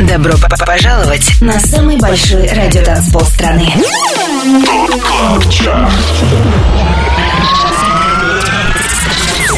[0.00, 0.34] Добро
[0.66, 3.72] пожаловать на самый большой радиотанцпол страны.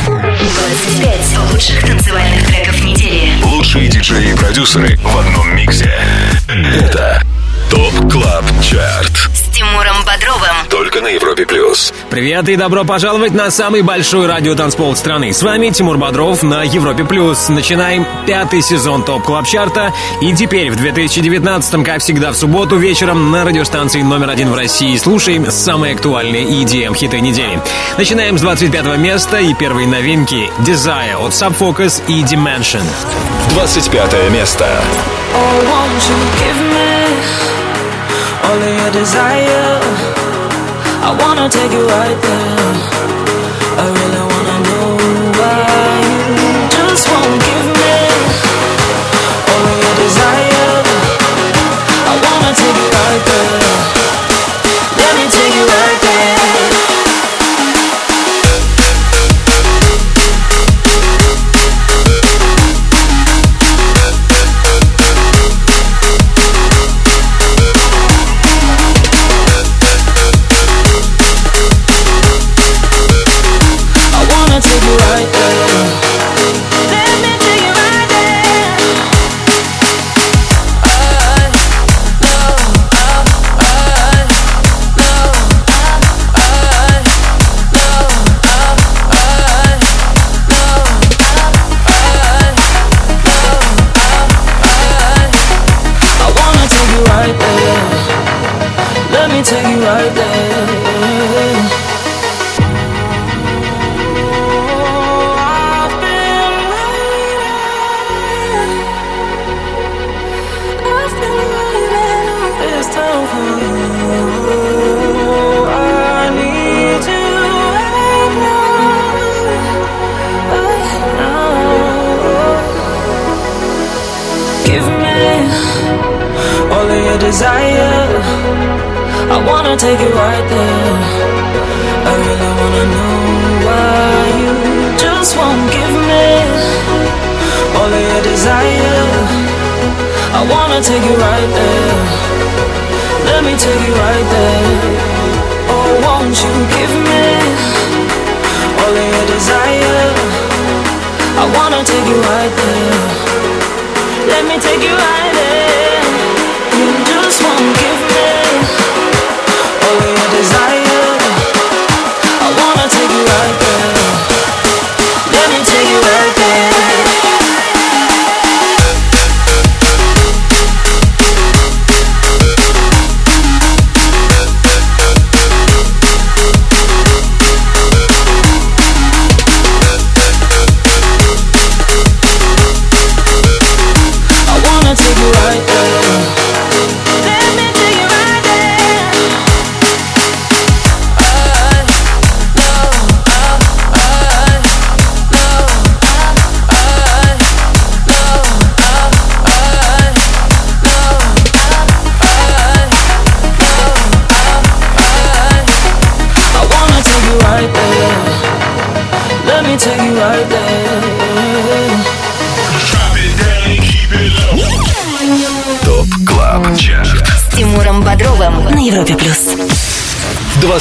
[0.06, 3.32] 25 лучших танцевальных треков недели.
[3.42, 5.92] Лучшие диджеи и продюсеры в одном миксе.
[6.48, 7.22] Это
[7.70, 9.30] TOP CLUB CHART.
[9.34, 10.56] С Тимуром Бодровым.
[10.70, 11.92] Только на Европе Плюс.
[12.10, 15.32] Привет и добро пожаловать на самый большой радиотанцпол страны.
[15.32, 17.48] С вами Тимур Бодров на Европе Плюс.
[17.48, 19.92] Начинаем пятый сезон TOP Club Chart а.
[20.20, 24.96] И теперь в 2019-м, как всегда, в субботу вечером на радиостанции номер один в России
[24.96, 27.60] слушаем самые актуальные EDM-хиты недели.
[27.98, 32.82] Начинаем с 25 места и первые новинки Desire от Subfocus и Dimension.
[33.50, 34.68] 25 место.
[35.34, 36.95] Oh,
[38.46, 39.80] all of your desire?
[41.08, 42.74] I wanna take you right there.
[43.82, 44.88] I really wanna know
[45.38, 45.98] why
[46.38, 47.98] you just won't give me
[49.52, 50.74] all of your desire.
[52.10, 53.65] I wanna take you right there.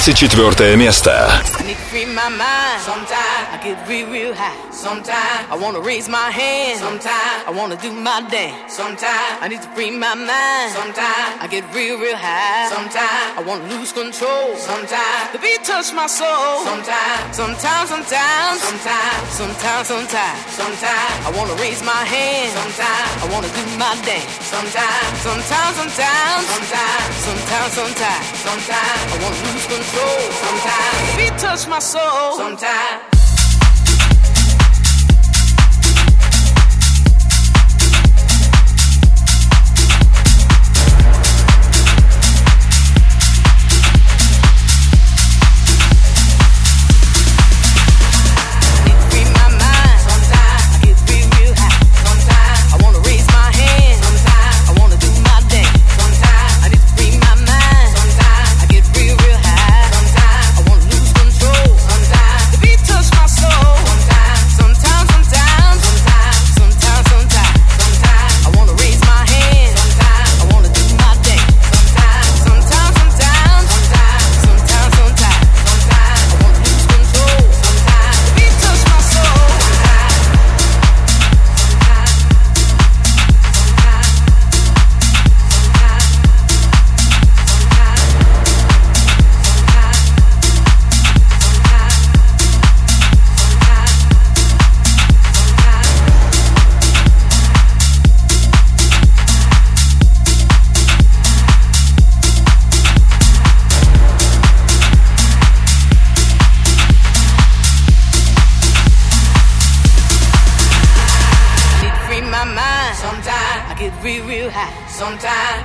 [0.04, 1.10] 24 место.
[1.58, 2.80] I need to free my mind.
[2.84, 4.52] Sometimes I get real, real high.
[4.70, 6.78] Sometimes I wanna raise my hand.
[6.78, 8.74] Sometimes I wanna do my dance.
[8.76, 10.72] Sometimes I need to free my mind.
[10.76, 12.68] Sometimes I get real, real high.
[12.68, 14.54] Sometimes I wanna lose control.
[14.58, 16.63] Sometimes the beat touch my soul.
[16.63, 22.51] Sometimes, sometimes, sometimes, sometimes, sometimes, sometimes, sometimes I wanna raise my hand.
[22.59, 24.31] Sometimes I wanna do my dance.
[24.53, 30.21] Sometimes, sometimes, sometimes, sometimes, sometimes, sometimes, sometimes I wanna lose control.
[30.45, 32.37] Sometimes beat touch my soul.
[32.37, 33.14] Sometimes.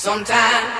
[0.00, 0.79] sometimes,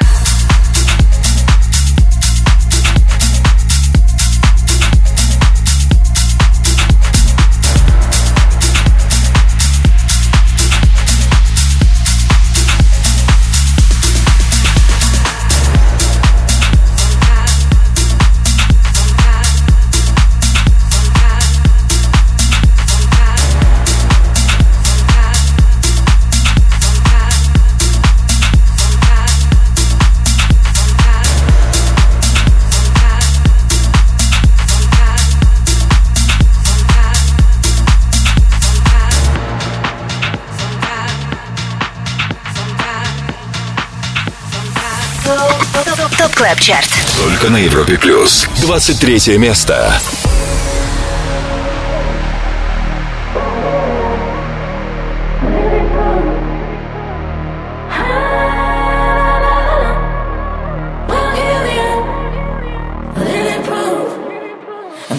[46.51, 46.57] sometimes.
[46.57, 48.47] ТОП КЛАБ ЧАРТ Только на Европе Плюс.
[48.61, 49.93] 23 место.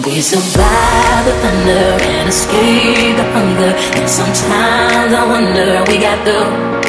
[0.04, 3.72] We survive the thunder and escape the hunger.
[3.96, 6.81] And sometimes I wonder we got through.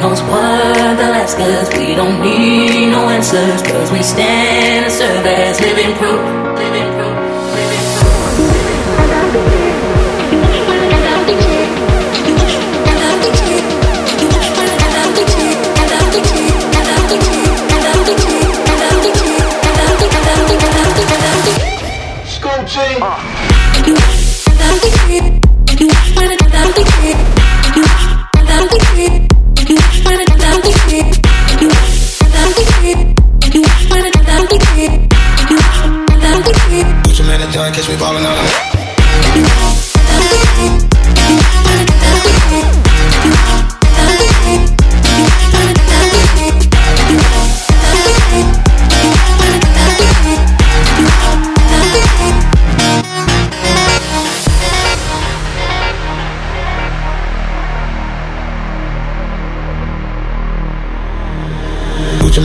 [0.00, 1.36] Knows what they'll ask?
[1.76, 6.22] We don't need no answers, cause we stand and serve as living proof.
[6.58, 7.19] Living proof.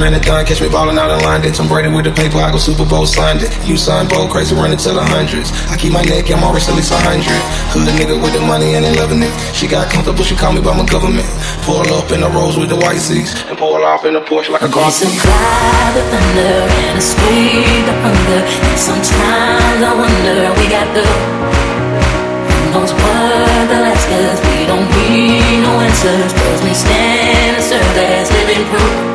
[0.06, 1.50] Put your man in John, catch me ballin' out in London.
[1.50, 3.50] Tom Brady with the paper, I go Super Bowl signed it.
[3.66, 5.50] You sign bold, crazy running to the hundreds.
[5.74, 7.42] I keep my neck, I'm always at least a hundred.
[7.74, 9.34] Hood nigga with the money and they loving it.
[9.58, 11.26] She got comfortable, she call me by my government.
[11.66, 14.54] Pull up in the rose with the white seats and pull off in a Porsche
[14.54, 14.94] like a car.
[14.94, 18.42] survive the thunder and escape the hunger.
[18.46, 24.06] And sometimes I wonder we got the who knows what they'll ask.
[24.06, 29.15] We don't need no answers, cause we stand and serve as living proof.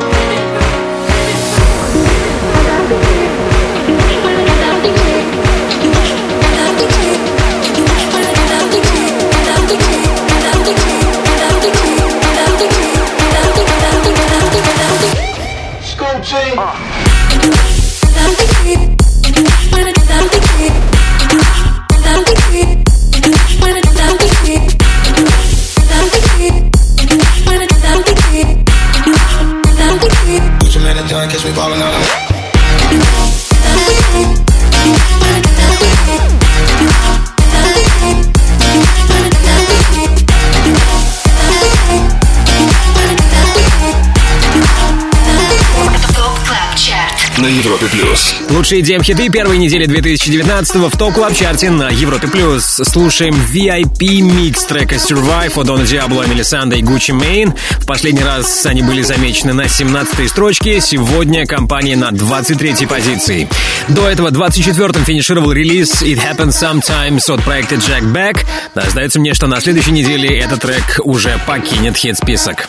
[48.71, 52.80] Лучшие EDM-хиты первой недели 2019 в TOP Club Chart е на Европе Плюс.
[52.85, 57.52] Слушаем VIP микс трека Survive от Дона Диабло, Эмели Санде и Gucci Mane.
[57.81, 63.49] В последний раз они были замечены на 17-й строчке, сегодня компания на 23-й позиции.
[63.89, 68.47] До этого 24-м финишировал релиз It Happens Sometimes от проекта Jack Back.
[68.77, 72.69] Да, сдается мне, что на следующей неделе этот трек уже покинет хит-список.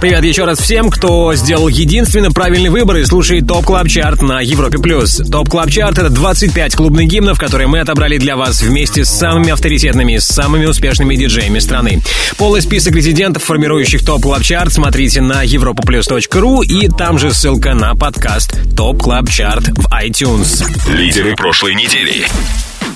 [0.00, 4.40] Привет еще раз всем, кто сделал единственно правильный выбор и слушает TOP Club Chart на
[4.40, 5.16] Европе Плюс.
[5.16, 9.50] ТОП Клаб Чарт— это 25 клубных гимнов, которые мы отобрали для вас вместе с самыми
[9.50, 12.00] авторитетными, самыми успешными диджеями страны.
[12.36, 17.96] Полный список резидентов, формирующих TOP Club Chart, смотрите на europaplus.ru и там же ссылка на
[17.96, 20.64] подкаст TOP Club Chart в iTunes.
[20.88, 22.24] Лидеры прошлой недели.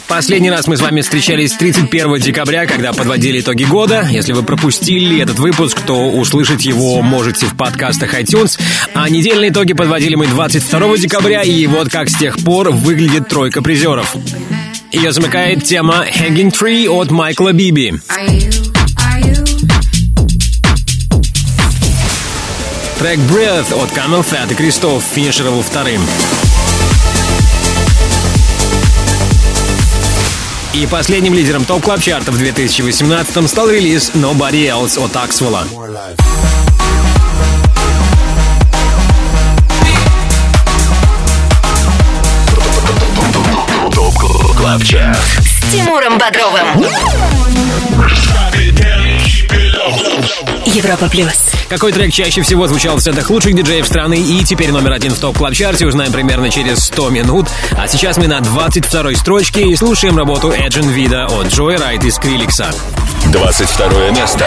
[0.08, 4.06] Последний раз мы с вами встречались 31 декабря, когда подводили итоги года.
[4.10, 8.60] Если вы пропустили этот выпуск, то услышать его можете в подкастах iTunes.
[8.94, 13.62] А недельные итоги подводили мы 22 декабря, и вот как с тех пор выглядит тройка
[13.62, 14.14] призеров.
[14.90, 17.94] Ее замыкает тема Hanging Tree от Майкла Биби.
[22.98, 26.00] Трек Breath от Camel Fat и Кристоф финишировал вторым.
[30.74, 35.14] И последним лидером топ клаб чарта в 2018 стал релиз Nobody Else от
[44.82, 45.18] ЧАРТ.
[45.18, 46.86] С Тимуром Бодровым.
[50.66, 51.32] Европа плюс.
[51.68, 55.18] Какой трек чаще всего звучал в сетах лучших диджеев страны и теперь номер один в
[55.18, 57.48] топ клаб чарте узнаем примерно через 100 минут.
[57.72, 62.18] А сейчас мы на 22 строчке и слушаем работу Эджин Вида от Джои Райт из
[62.18, 62.72] Криликса.
[63.26, 64.46] 22 место.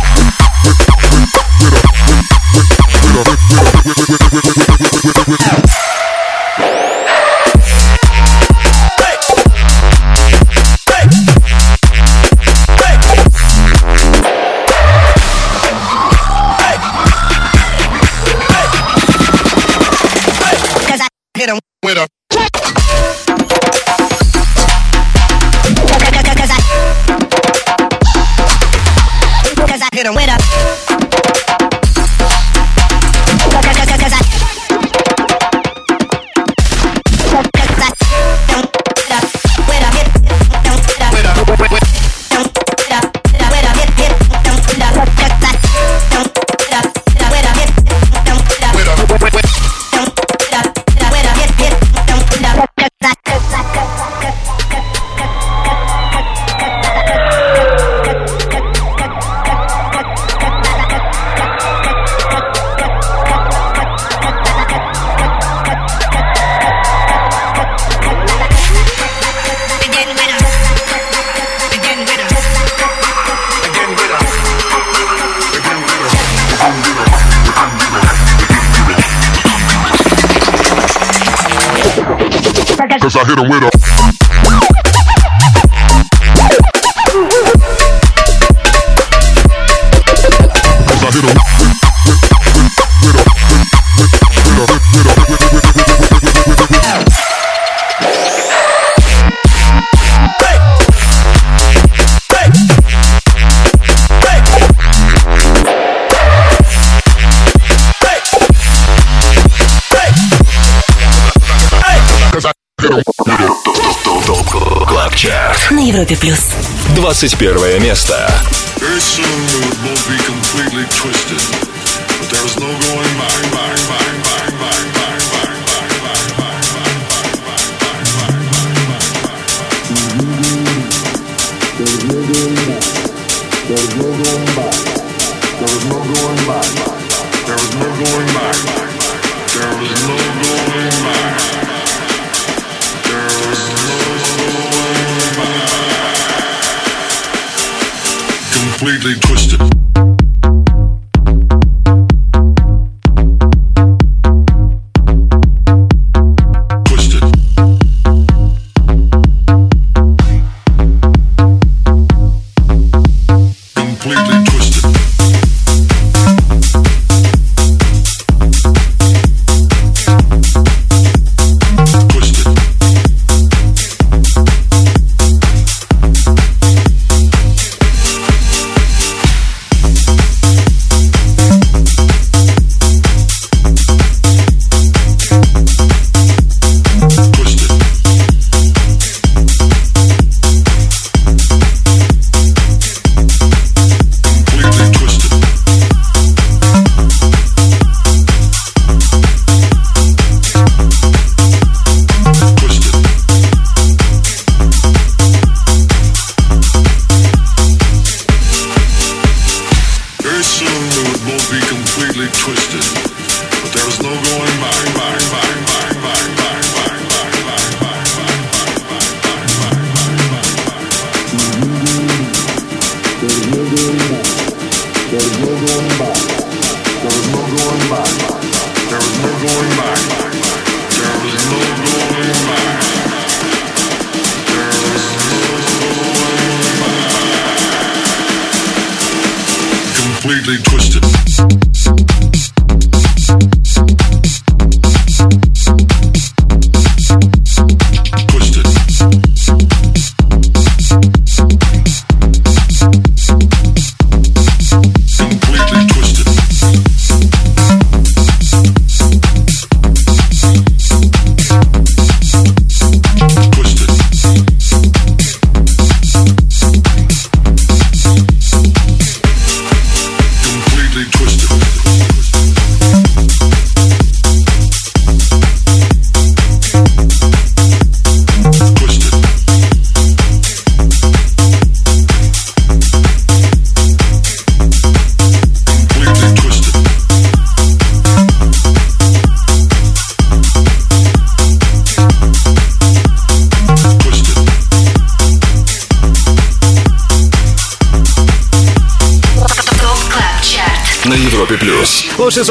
[117.21, 118.30] 21 место.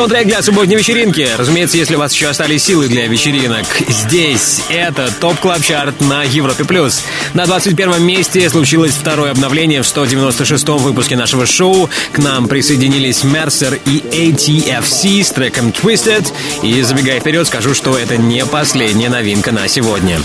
[0.00, 1.28] Саундтрек для субботней вечеринки.
[1.36, 3.66] Разумеется, если у вас еще остались силы для вечеринок.
[3.86, 7.04] Здесь это TOP Club Chart на Европе Плюс.
[7.34, 11.88] На 21 месте случилось второе обновление в 196-м выпуске нашего шоу.
[12.12, 16.26] К нам присоединились Mercer и ATFC с треком Twisted.
[16.62, 20.18] И забегая вперед, скажу, что это не последняя новинка на сегодня.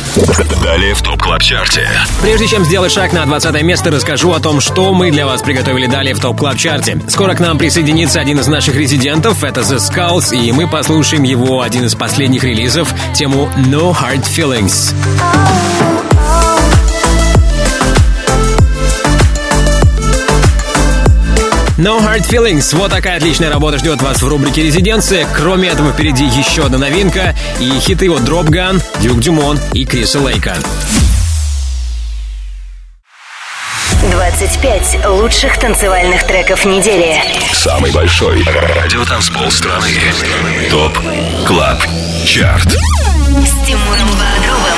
[0.63, 1.88] Далее в TOP Club Chart е.
[2.22, 5.86] Прежде чем сделать шаг на 20 место, расскажу о том, что мы для вас приготовили
[5.86, 6.99] далее в TOP Club Chart е.
[7.08, 11.62] Скоро к нам присоединится один из наших резидентов, это The Skulls, и мы послушаем его
[11.62, 14.94] один из последних релизов, тему No Hard Feelings.
[21.77, 22.73] No Hard Feelings.
[22.73, 25.27] Вот такая отличная работа ждет вас в рубрике «Резиденция».
[25.35, 30.55] Кроме этого, впереди еще одна новинка и хиты от Dropgun, Duke Dumont и Криса Лейка.
[34.09, 37.21] 25 лучших танцевальных треков недели.
[37.51, 39.89] Самый большой радиотанцпол страны.
[40.69, 40.97] TOP
[41.45, 41.84] Club
[42.25, 42.69] Chart.
[42.69, 44.35] С Тимуром.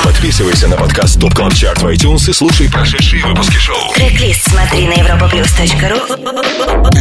[0.07, 3.93] Подписывайся на подкаст TOP Club Chart в iTunes и слушай прошедшие выпуски шоу.
[3.93, 5.99] Трек-лист смотри на europaplus.ru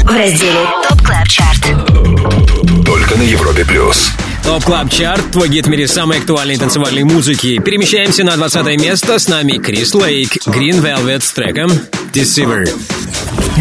[0.02, 2.84] в разделе TOP Club Chart.
[2.84, 4.10] Только на Европе Плюс.
[4.42, 7.60] TOP Club Chart, твой гид в мире самой актуальной танцевальной музыки.
[7.60, 9.20] Перемещаемся на 20 место.
[9.20, 11.70] С нами Chris Lake, Green Velvet с треком
[12.12, 12.68] Deceiver.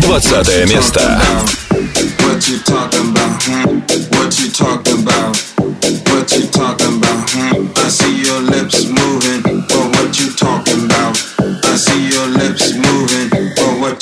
[0.01, 1.21] 20 место.
[1.69, 3.45] What you talking about?
[4.09, 5.14] What you talking about?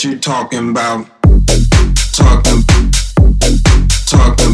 [0.04, 1.08] You talking about?
[2.12, 2.64] Talking,
[4.06, 4.53] talking,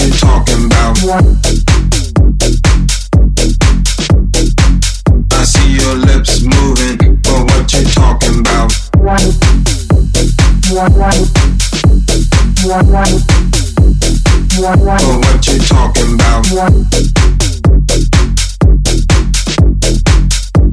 [0.00, 0.96] you talking about?
[5.32, 8.72] I see your lips moving, but what you talking about?
[8.92, 9.22] But
[15.22, 16.46] what you talking about?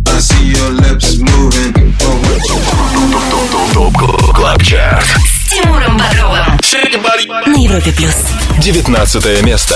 [0.07, 2.57] I see your lips moving, but what you
[3.73, 3.93] ТОП
[4.33, 5.05] Клаб Чарт.
[5.05, 6.57] С Тимуром Бодровым.
[7.47, 8.36] На Европе Плюс.
[8.93, 9.75] 19 место.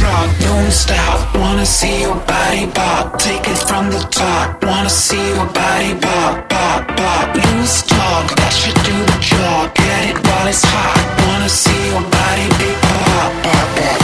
[0.00, 1.34] Rock, don't stop.
[1.36, 3.18] Wanna see your body pop.
[3.18, 4.62] Take it from the top.
[4.64, 7.34] Wanna see your body pop, pop, pop.
[7.34, 9.74] Loose talk, that should do the job.
[9.74, 10.98] Get it while it's hot.
[11.28, 14.03] Wanna see your body big pop, pop, pop, pop, pop.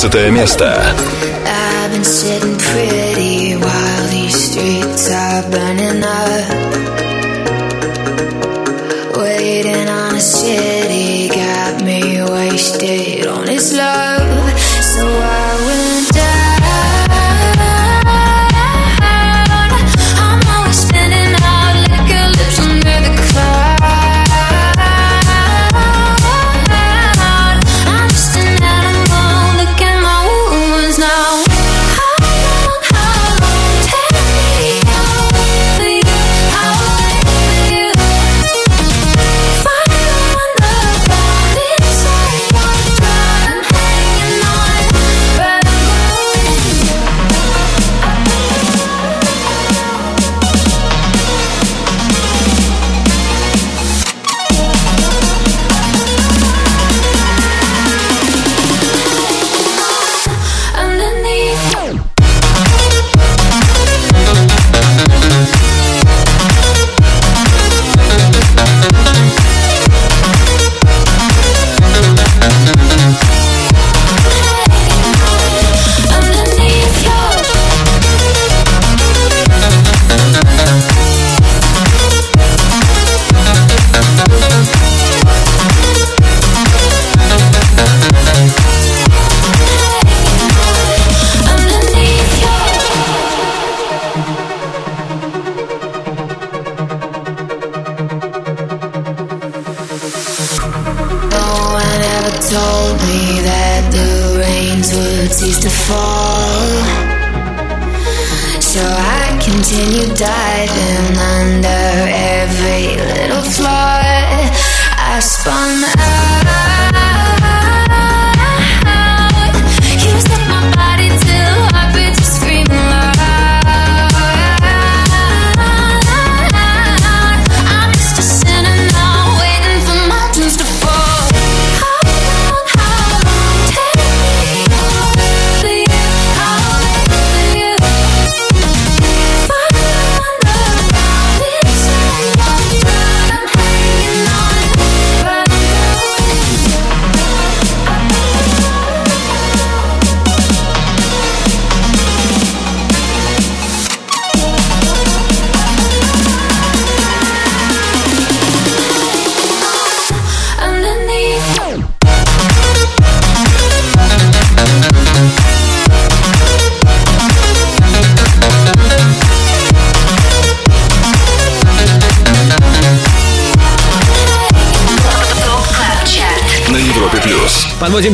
[0.00, 1.09] 18 место.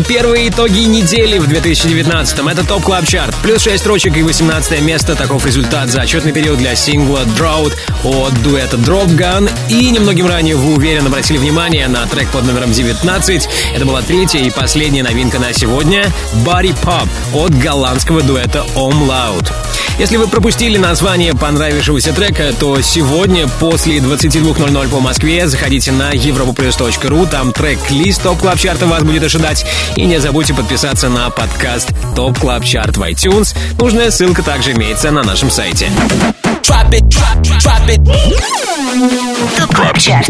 [0.09, 2.49] Первые итоги недели в 2019-м.
[2.49, 3.35] Это TOP Club Chart.
[3.43, 5.17] Плюс 6 строчек и 18 место.
[5.17, 9.51] Таков результат за отчетный период для сингла Drought от дуэта Dropgun.
[9.69, 13.49] И немногим ранее вы уверенно обратили внимание на трек под номером 19.
[13.75, 16.13] Это была третья и последняя новинка на сегодня.
[16.45, 19.66] Body Pop от голландского дуэта Om Loud.
[19.99, 27.31] Если вы пропустили название понравившегося трека, то сегодня после 22.00 по Москве заходите на europaplus.ru,
[27.31, 29.65] там трек-лист TOP Club Chart а вас будет ожидать.
[29.97, 33.57] И не забудьте подписаться на подкаст TOP Club Chart в iTunes.
[33.79, 35.91] Нужная ссылка также имеется на нашем сайте.
[38.97, 40.27] TOP Club Chart.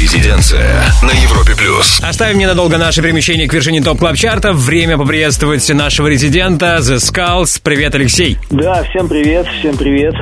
[0.00, 2.00] Резиденция на Европе плюс.
[2.00, 4.52] Оставим ненадолго наше перемещение к вершине TOP Club Chart а.
[4.52, 7.60] Время поприветствовать нашего резидента The Skulls.
[7.60, 8.38] Привет, Алексей.
[8.50, 10.14] Да, всем привет, всем привет.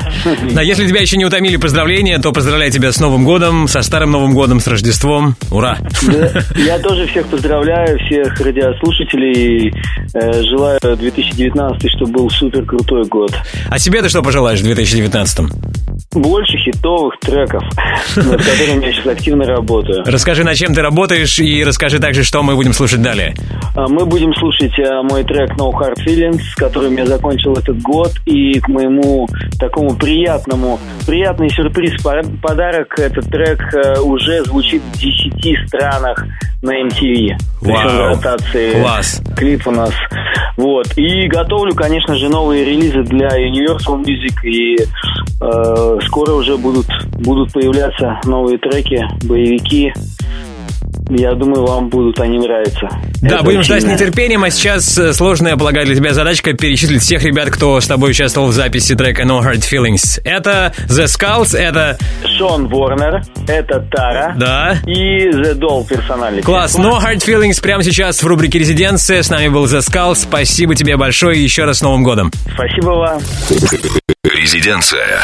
[0.55, 4.11] Да, если тебя еще не утомили поздравления, то поздравляю тебя с Новым годом, со Старым
[4.11, 5.37] Новым годом, с Рождеством.
[5.51, 5.77] Ура!
[6.01, 9.75] Да, я тоже всех поздравляю, всех радиослушателей.
[10.14, 13.37] Э, желаю 2019, чтобы был супер крутой год.
[13.68, 15.51] А себе ты что пожелаешь в 2019-м?
[16.14, 17.62] Больше хитовых треков,
[18.16, 20.03] над которыми я сейчас активно работаю.
[20.05, 23.33] Расскажи, над чем ты работаешь, и расскажи также, что мы будем слушать далее.
[23.77, 27.81] А, Мы будем слушать а, мой трек No Hard Feelings, с которым я закончил этот
[27.81, 29.29] год, и к моему
[29.61, 36.25] такому приятному, приятный сюрприз, по- подарок, этот трек э, уже звучит в 10 странах
[36.62, 37.37] на MTV.
[37.61, 38.16] Вау.
[38.16, 39.23] ротации Класс.
[39.37, 39.92] клип у нас.
[40.61, 40.99] Вот.
[40.99, 47.51] И готовлю, конечно же, новые релизы для Universal Music, и э, скоро уже будут, будут
[47.51, 49.90] появляться новые треки, боевики.
[51.11, 52.88] Я думаю, вам будут они нравиться.
[53.20, 57.03] Да, Это будем ждать с нетерпением, а сейчас э, сложная, полагаю, для тебя задачка перечислить
[57.03, 60.20] всех ребят, кто с тобой участвовал в записи трека No Hard Feelings.
[60.25, 61.99] Это The Skulls, это...
[62.38, 64.35] Шон Ворнер, это Тара.
[64.38, 64.77] Да.
[64.87, 66.42] И The Doll персональный.
[66.42, 69.23] Класс, No Hard Feelings прямо сейчас в рубрике «Резиденция».
[69.23, 70.16] С нами был The Skulls.
[70.16, 72.31] Спасибо тебе большое и еще раз с Новым годом.
[72.55, 73.20] Спасибо вам.
[74.23, 75.20] Резиденция.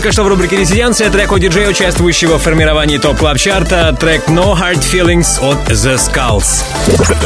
[0.00, 4.26] Только что в рубрике «Резиденция» трек от диджея, участвующего в формировании топ клаб чарта трек
[4.28, 6.64] No Hard Feelings от The Skulls.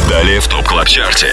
[0.09, 1.29] Далее в топ клаб чарте.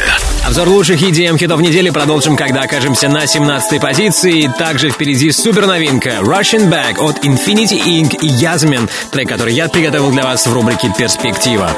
[0.46, 4.52] Обзор лучших EDM хитов недели продолжим, когда окажемся на 17-й позиции.
[4.56, 8.16] Также впереди супер новинка Russian Bag от Infinity Inc.
[8.22, 11.72] и Yasmin, трек, который я приготовил для вас в рубрике «Перспектива».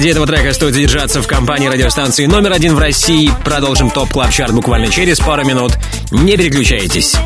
[0.00, 3.30] Ради этого трека стоит задержаться в компании радиостанции номер один в России.
[3.44, 5.72] Продолжим топ клаб чарт буквально через пару минут.
[6.10, 7.16] Не переключайтесь.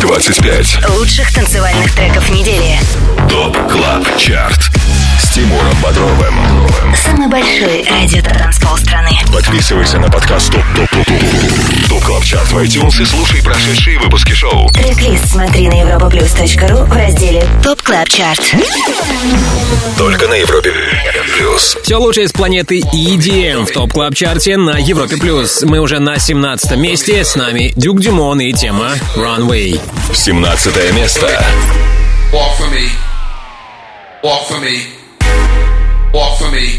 [0.00, 0.88] 25.
[0.98, 2.76] Лучших танцевальных треков недели.
[3.30, 4.70] ТОП КЛАБ ЧАРТ
[5.32, 6.34] Тимуром Бодровым.
[6.94, 9.12] Самый большой радио-транспол страны.
[9.32, 13.98] Подписывайся на подкаст ТОП ТОП ТОП ТОП ТОП КЛАБ ЧАРТ в iTunes и слушай прошедшие
[13.98, 14.68] выпуски шоу.
[14.74, 18.54] Трек-лист смотри на europaplus.ru в разделе TOP Club Chart.
[19.96, 20.70] Только на Европе
[21.38, 21.78] Плюс.
[21.82, 25.62] Все лучшее с планеты EDM в TOP Club Chart е на Европе плюс.
[25.62, 27.24] Мы уже на 17 месте.
[27.24, 29.80] С нами Duke Dumont и тема Runway.
[30.12, 31.26] 17 место.
[32.32, 32.90] Walk for me.
[34.22, 35.01] Walk for me.
[36.12, 36.76] Walk for me.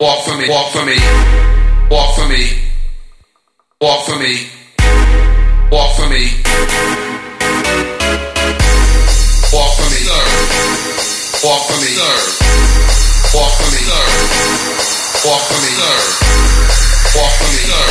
[0.00, 0.48] Walk for me.
[0.48, 0.96] Walk for me.
[1.90, 2.48] Walk for me.
[3.82, 4.48] Walk for me.
[5.70, 6.24] Walk for me.
[9.52, 10.00] Walk for me.
[10.08, 10.24] Sir.
[11.44, 11.90] Walk for me.
[11.92, 12.16] Sir.
[13.36, 13.80] Walk for me.
[13.84, 14.04] Sir.
[15.28, 15.68] Walk for me.
[15.76, 15.96] Sir.
[17.12, 17.60] Walk for me.
[17.68, 17.84] Sir.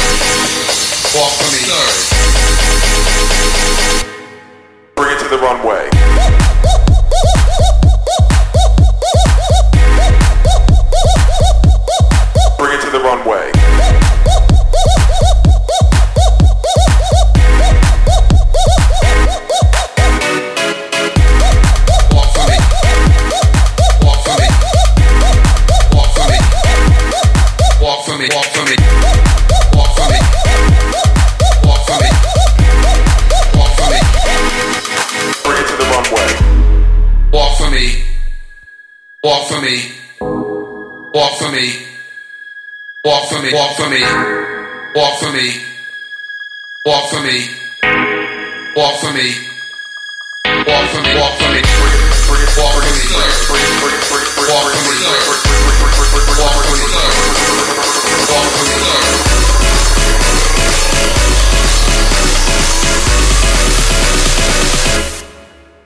[1.14, 1.62] Walk for me.
[1.70, 1.86] Sir.
[4.96, 6.87] Bring it to the runway.
[12.92, 13.52] to the runway.
[39.24, 39.92] Walk for me.
[41.14, 41.97] Walk for me.
[43.06, 44.02] Walk for me, walk for me,
[44.96, 45.62] walk for me,
[46.84, 47.48] walk for me,
[48.76, 49.38] walk for me,
[50.66, 51.62] walk for me, walk for me,
[52.58, 53.06] walk for me,
[54.50, 54.98] walk for me,
[56.38, 56.90] walk for me,
[58.34, 58.78] walk for me.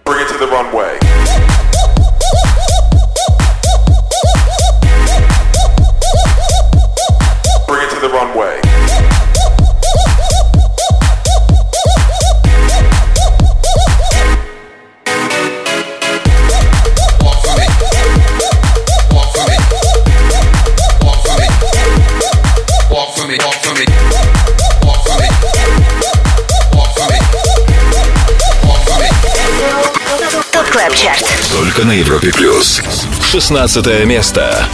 [0.06, 0.98] Bring it to the runway.
[33.52, 34.66] 16 место.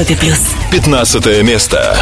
[0.00, 0.40] Европе плюс.
[0.70, 1.94] 15 место.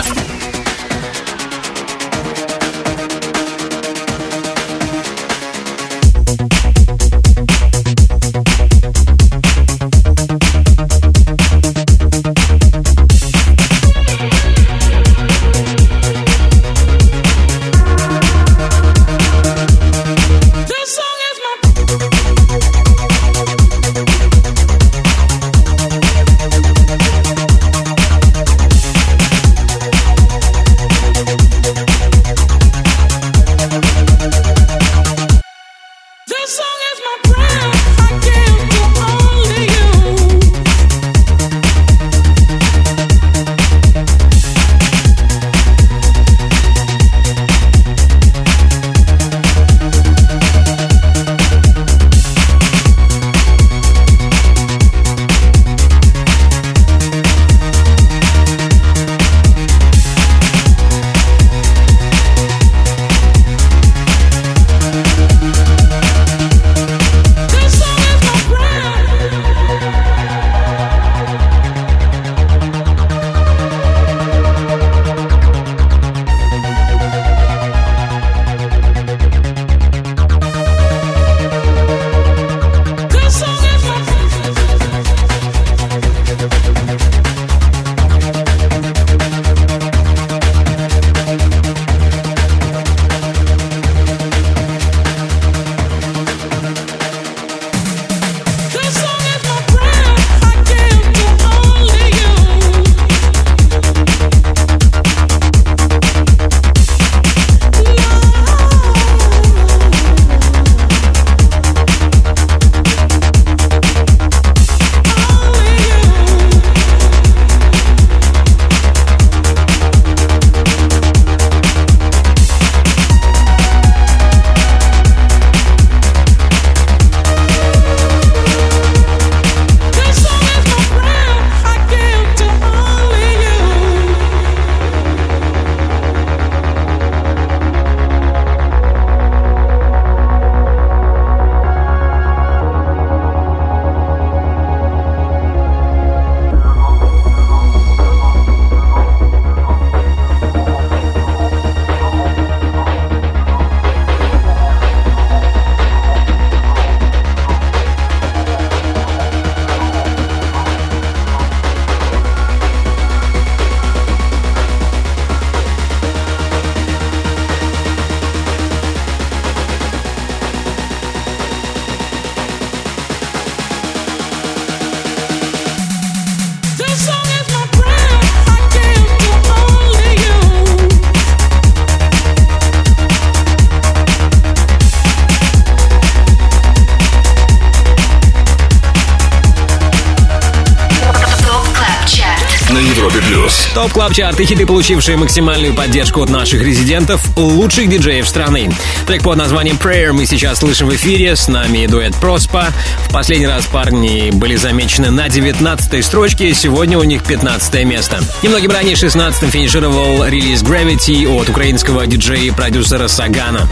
[194.14, 198.70] Chart и хиты, получившие максимальную поддержку от наших резидентов, лучших диджеев страны.
[199.06, 201.36] Трек под названием Prayer мы сейчас слышим в эфире.
[201.36, 202.68] С нами дуэт Prospa.
[203.08, 208.20] В последний раз парни были замечены на 19 строчке, сегодня у них 15 место.
[208.42, 213.68] Немногим ранее 16-м финишировал релиз Gravity от украинского диджея и продюсера Сагана.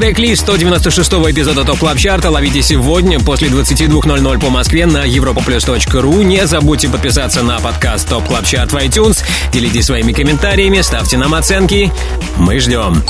[0.00, 6.24] Трек-лист 196 эпизода TOP Club Chart а ловите сегодня после 22.00 по Москве на europaplus.ru.
[6.24, 9.22] Не забудьте подписаться на подкаст TOP Club Chart в iTunes.
[9.52, 11.92] Делитесь своими комментариями, ставьте нам оценки.
[12.38, 13.04] Мы ждем.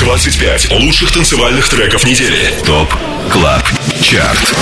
[0.00, 2.52] 25 лучших танцевальных треков недели.
[2.66, 2.92] TOP
[3.30, 3.62] Club
[4.02, 4.54] Chart.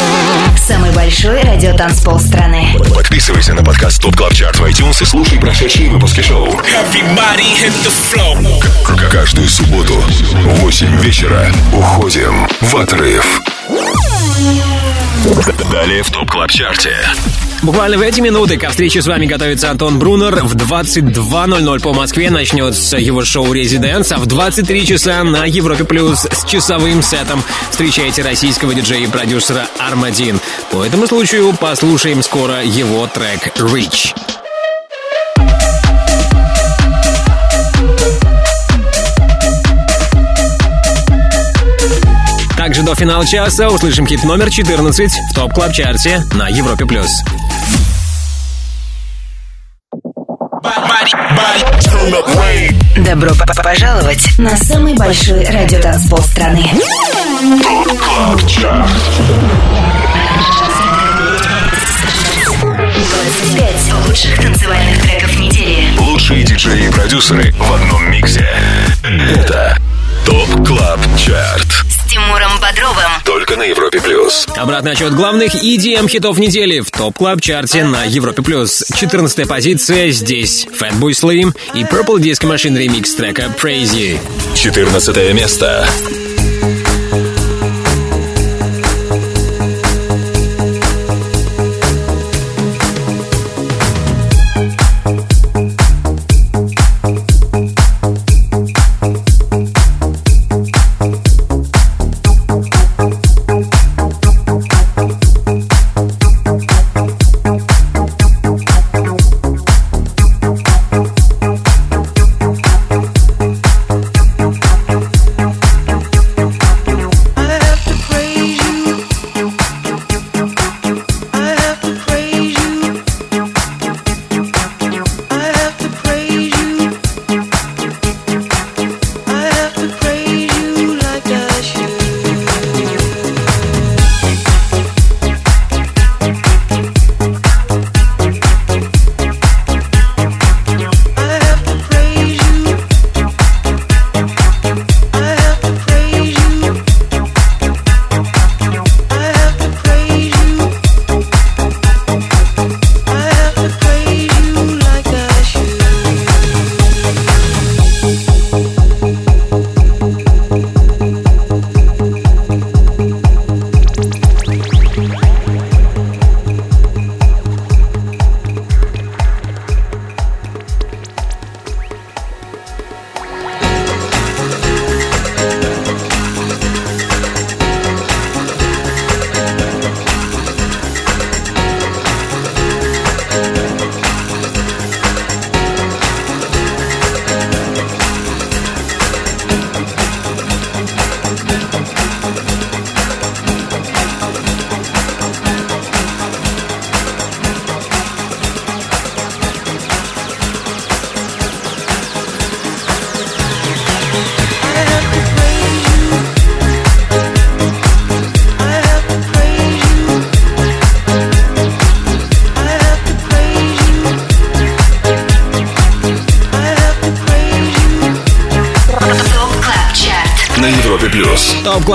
[0.58, 2.76] Самый большой радиотанцпол страны.
[2.94, 6.46] Подписывайся на подкаст TOP Club Chart в iTunes и слушай прошедшие выпуски шоу.
[6.48, 8.62] Everybody hit the floor.
[8.84, 13.40] К- Каждую субботу в 8 вечера уходим в отрыв.
[15.72, 16.96] Далее в TOP Club Чарте.
[17.62, 20.44] Буквально в эти минуты ко встрече с вами готовится Антон Брунер.
[20.44, 26.20] В 22.00 по Москве начнется его шоу «Residence», а в 23 часа на Европе Плюс
[26.30, 30.40] с часовым сетом встречайте российского диджея и продюсера Армадин.
[30.70, 34.14] По этому случаю послушаем скоро его трек «Rich».
[42.56, 46.86] Также до финала часа услышим хит номер 14 в TOP Club Чарте на Европе+.
[46.86, 47.22] плюс.
[52.96, 56.68] Добро п- п- пожаловать на самый большой радиотанцпол страны.
[62.60, 65.96] 25 лучших танцевальных треков недели.
[65.98, 68.46] Лучшие диджеи и продюсеры в одном миксе.
[69.04, 69.76] Это
[70.26, 71.66] TOP Club Chart.
[71.88, 73.10] С Тимуром Бодровым.
[73.50, 74.46] Только на Европе Плюс.
[74.54, 78.84] Обратный отсчет главных EDM хитов недели в TOP Club Чарте на Европе плюс.
[78.94, 84.20] 14 позиция здесь Fatboy Slim и Purple Disco Machine ремикс трека Crazy.
[84.54, 85.84] 14 место.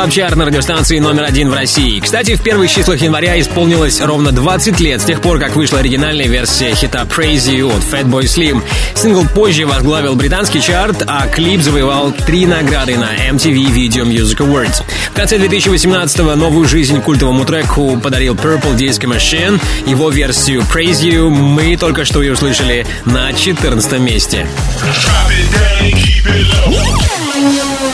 [0.05, 0.11] Плюс.
[0.11, 1.99] TOP Club Chart на радиостанции номер один в России.
[1.99, 6.27] Кстати, в первых числах января исполнилось ровно 20 лет с тех пор, как вышла оригинальная
[6.27, 8.61] версия хита Praise You от Fatboy Slim.
[8.93, 14.83] Сингл позже возглавил британский чарт, а клип завоевал три награды на MTV Video Music Awards.
[15.11, 19.59] В конце 2018-го новую жизнь культовому треку подарил Purple Disco Machine.
[19.87, 24.45] Его версию Praise You мы только что и услышали на 14 месте.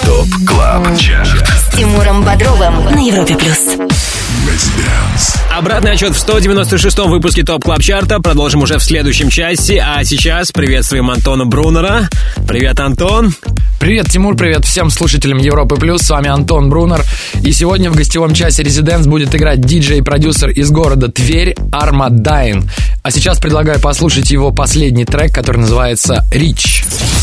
[0.06, 3.58] TOP Club Chart С Тимуром Бодровым на Европе плюс.
[5.58, 10.52] Обратный отсчет в 196-м выпуске TOP Club Чарта продолжим уже в следующем части, а сейчас
[10.52, 12.10] приветствуем Антона Брунера.
[12.48, 13.34] Привет, Антон.
[13.80, 17.04] Привет, Тимур, привет всем слушателям Европы Плюс, с вами Антон Брунер.
[17.44, 22.70] И сегодня в гостевом часе Residence будет играть диджей-продюсер из города Тверь Арма Дайн.
[23.02, 26.84] А сейчас предлагаю послушать его последний трек, который называется «Rich».
[26.84, 27.21] I'm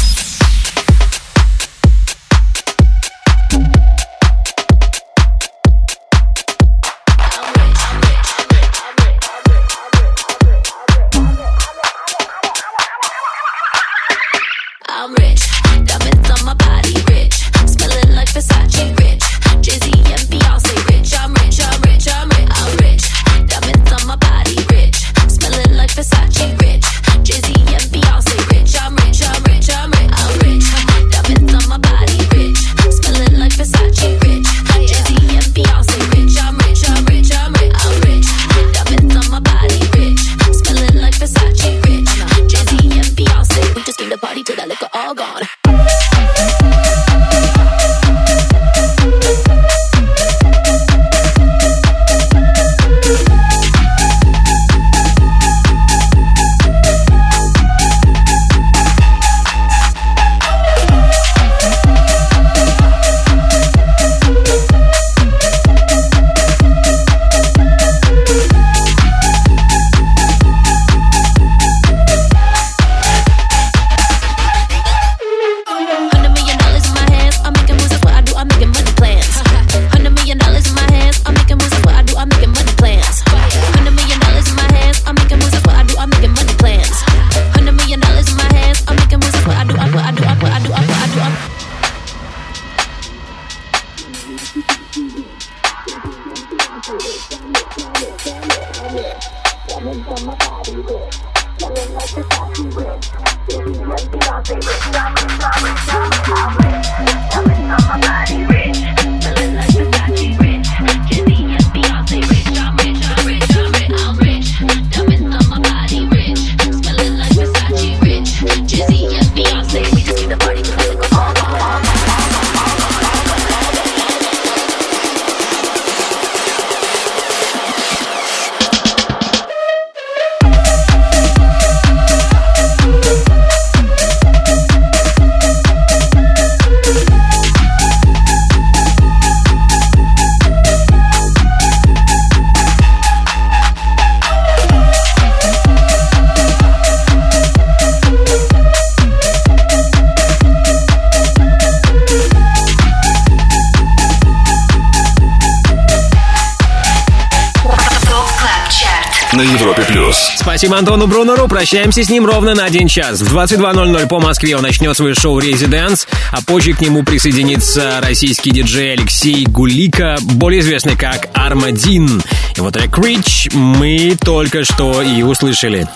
[161.18, 161.48] Брунеру.
[161.48, 163.20] Прощаемся с ним ровно на один час.
[163.20, 168.52] В 22.00 по Москве он начнет свое шоу «Резиденс», а позже к нему присоединится российский
[168.52, 172.22] диджей Алексей Гулика, более известный как Армадин.
[172.54, 175.88] Его трек «Rich» мы только что и услышали.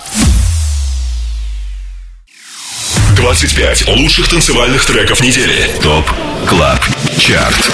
[3.14, 5.70] 25 лучших танцевальных треков недели.
[5.84, 6.10] ТОП
[6.46, 6.80] КЛАБ
[7.18, 7.70] ЧАРТ.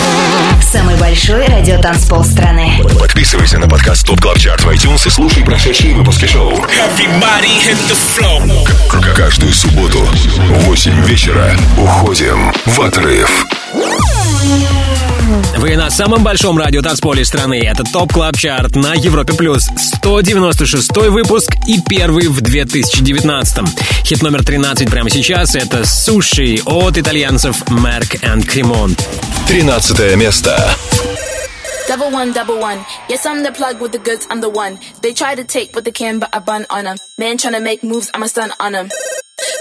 [0.62, 2.80] Самый большой радиотанцпол страны.
[2.98, 6.52] Подписывайся на подкаст TOP Club Chart в iTunes и слушай прошедшие выпуски шоу.
[6.52, 8.68] Everybody hit the floor.
[8.88, 13.46] К- Каждую субботу в 8 вечера уходим в отрыв.
[15.56, 17.60] Вы на самом большом радио танцполе страны.
[17.64, 19.68] Это TOP Club Chart на Европе Плюс.
[19.76, 23.68] 196 выпуск и первый в 2019.
[24.04, 25.54] Хит номер 13 прямо сейчас.
[25.54, 28.96] Это «Sushi» от итальянцев Merk и Kremont.
[29.48, 30.74] 13 место.
[31.88, 32.78] Double one, double one.
[33.08, 34.78] Yes, I'm the plug with the goods, I'm the one.
[35.00, 36.98] They try to take what they can, but I bun on them.
[37.16, 38.88] Man tryna make moves, I'm a stun on them.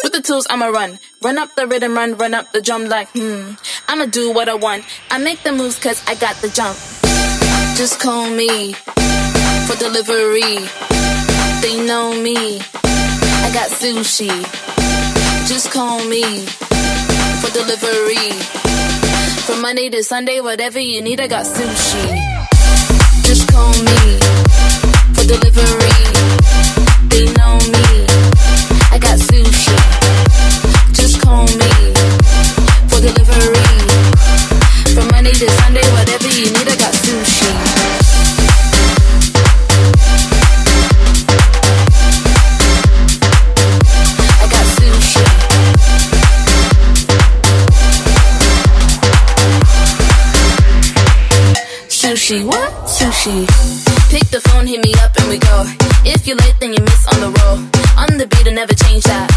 [0.04, 1.00] With the tools, I'ma run.
[1.22, 3.52] Run up the rhythm, run, run up the drum like, hmm.
[3.88, 4.84] I'ma do what I want.
[5.12, 6.78] I make the moves cause I got the jump.
[7.78, 8.74] Just call me
[9.68, 10.66] for delivery.
[11.62, 12.60] They know me.
[12.60, 14.34] I got sushi.
[15.48, 16.46] Just call me
[17.42, 18.32] for delivery.
[19.46, 22.18] From Monday to Sunday, whatever you need, I got sushi.
[23.24, 24.20] Just call me
[25.14, 25.98] for delivery.
[27.10, 28.37] They know me.
[28.92, 29.76] I got sushi.
[30.94, 31.72] Just call me
[32.90, 33.78] for delivery.
[34.94, 37.52] From Monday to Sunday, whatever you need, I got sushi.
[44.44, 46.28] I got sushi.
[51.90, 52.72] Sushi, what?
[52.88, 53.48] Sushi.
[54.10, 55.07] Pick the phone, hit me up,
[58.58, 59.37] never change that.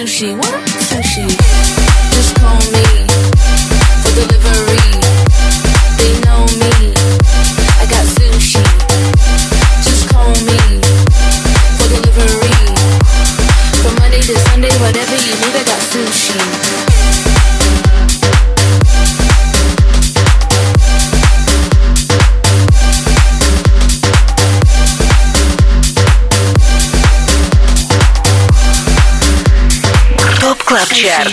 [0.00, 0.64] Sushi, what?
[0.88, 1.28] Sushi.
[2.14, 2.84] Just call me
[4.00, 4.80] for delivery.
[5.98, 6.94] They know me.
[7.76, 8.64] I got sushi.
[9.84, 10.80] Just call me
[11.76, 12.56] for delivery.
[13.82, 16.89] From Monday to Sunday, whatever you need, I got sushi.
[30.70, 31.32] Клаб Чарт.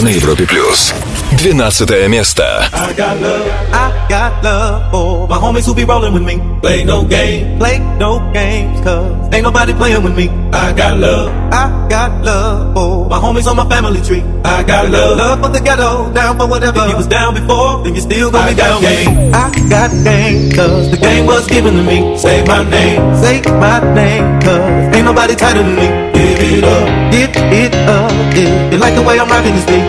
[0.00, 0.94] На Европе плюс.
[1.35, 2.43] 12 место.
[2.71, 6.39] I got love, I got love for my homies who be rolling with me.
[6.61, 10.29] Play no game, play no games, cause ain't nobody playing with me.
[10.53, 14.23] I got love, I got love for my homies on my family tree.
[14.45, 16.81] I got love, love for the ghetto, down for whatever.
[16.81, 19.33] If you was down before, then you still gonna be down game.
[19.33, 22.17] I got game, cause the game was given to me.
[22.17, 25.87] Say my name, say my name, cause ain't nobody tighter than me.
[26.13, 28.11] Give it up, give it up.
[28.37, 29.85] If you like the way I'm rocking this beat,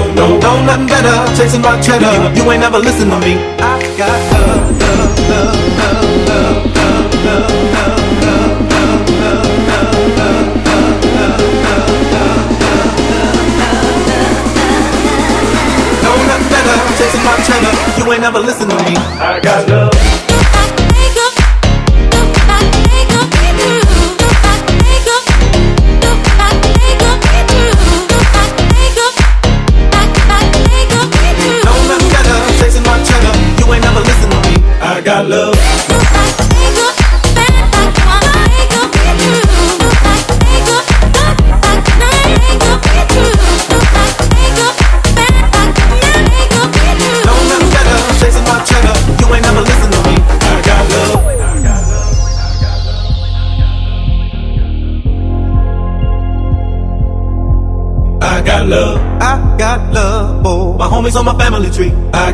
[0.00, 1.36] Don't know, know nothing better.
[1.36, 3.36] Chasing my cheddar, you ain't never listen to me.
[3.60, 7.52] I got love, love, love, love, love, love,
[8.24, 9.80] love, love, love, love, love,
[16.00, 18.96] Know nothing better, chasing my cheddar, you ain't never listen to me.
[18.96, 20.29] I got love.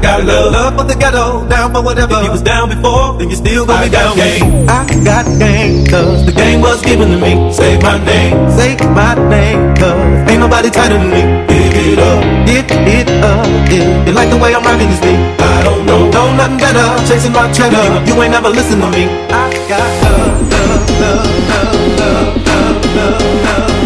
[0.06, 0.52] got love.
[0.52, 2.14] Love for the ghetto, down for whatever.
[2.18, 4.14] If you was down before, then you still gonna I be down.
[4.16, 4.68] Gang.
[4.68, 7.32] I got gang, cause the game was given to me.
[7.52, 11.22] Say my name, say my name, cause ain't nobody tighter than me.
[11.50, 13.46] Give it up, give it up.
[13.70, 14.06] Yeah.
[14.06, 15.18] You like the way I'm rocking this thing?
[15.42, 16.86] I don't know, know nothing better.
[17.08, 19.04] Chasing my cheddar, you ain't never listen to me.
[19.30, 23.70] I got love, love, love, love, love, love, love.
[23.70, 23.85] love.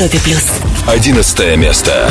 [0.00, 0.46] Европе плюс.
[0.86, 2.10] 11 место.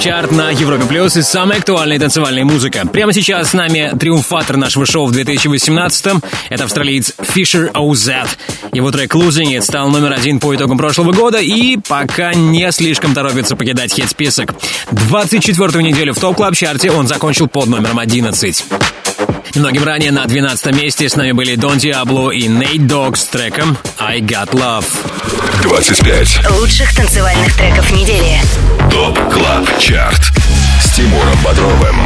[0.00, 2.86] Чарт на Европе Плюс и самая актуальная танцевальная музыка.
[2.86, 6.22] Прямо сейчас с нами триумфатор нашего шоу в 2018-м.
[6.48, 8.26] Это австралиец Fisher OZ.
[8.72, 13.12] Его трек Losing It стал номер один по итогам прошлого года и пока не слишком
[13.12, 14.54] торопится покидать хит-список.
[14.90, 18.64] 24-ю неделю в TOP Club Чарте он закончил под номером 11.
[19.54, 23.76] Немногим ранее на 12 месте с нами были Don Diablo и Nate Dogg с треком
[23.98, 24.86] I Got Love.
[25.62, 26.40] 25.
[26.58, 28.40] Лучших танцевальных треков недели.
[28.90, 30.32] TOP Club Chart.
[30.80, 31.96] С Тимуром Бодровым.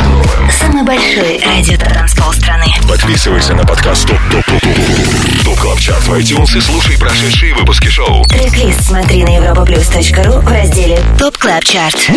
[0.61, 2.67] Самый большой радиотанцпол страны.
[2.87, 7.55] Подписывайся на подкаст TOP TOP TOP TOP TOP Club Chart в iTunes и слушай прошедшие
[7.55, 12.11] выпуски шоу Трек-лист смотри на europaplus.ru в разделе TOP Club Chart.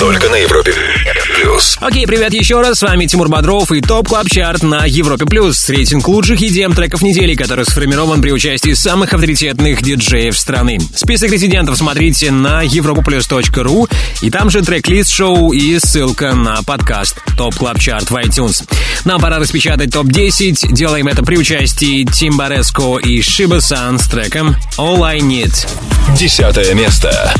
[0.00, 0.74] Только на Европе
[1.36, 5.24] Плюс Окей, привет еще раз, с вами Тимур Бодров и TOP Club Chart на Европе
[5.24, 5.68] Плюс.
[5.68, 10.78] Рейтинг лучших EDM треков недели, который сформирован при участии самых авторитетных диджеев страны.
[10.94, 13.88] Список резидентов смотрите на europaplus.ru
[14.22, 18.64] и там же трек-лист шоу и ссылка на подкаст TOP Club Chart в iTunes.
[19.04, 24.56] Нам пора распечатать ТОП-10, делаем это при участии Tim Baresko и Shiba San с треком
[24.76, 25.66] All I Need.
[26.16, 27.32] Десятое место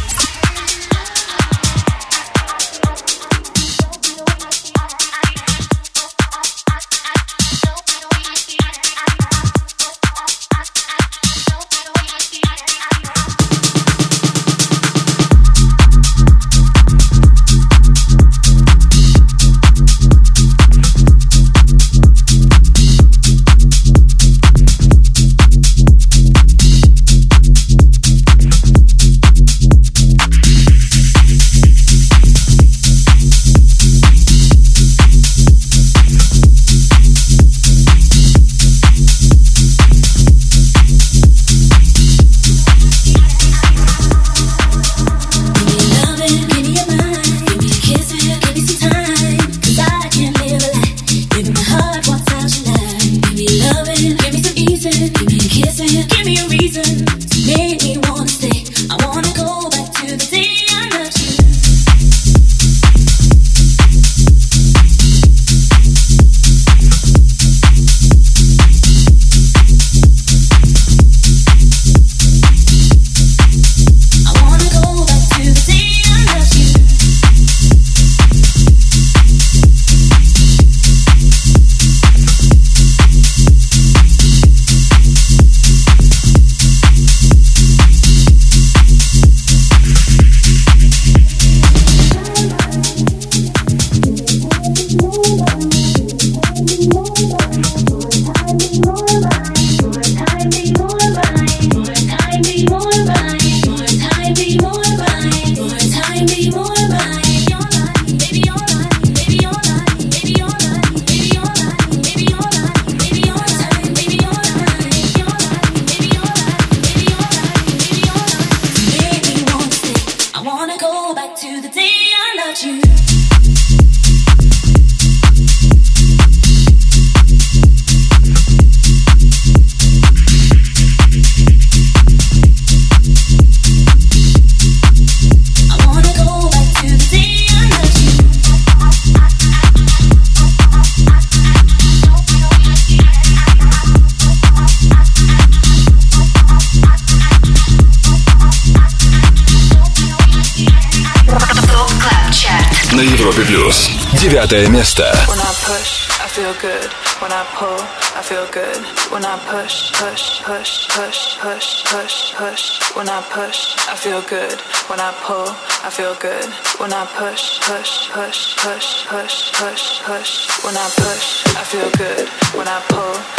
[154.50, 155.04] Девятое место.
[155.28, 156.90] When I push, I feel good.
[157.22, 157.78] When I pull,
[158.18, 158.82] I feel good.
[159.14, 162.96] When I push, push, push, push, push, push, push.
[162.96, 164.58] When I push, I feel good.
[164.90, 165.46] When I pull,
[165.86, 166.50] I feel good.
[166.82, 170.50] When I push, push, push, push, push, push, push.
[170.66, 172.26] When I push, I feel good.
[172.58, 173.39] When I pull, I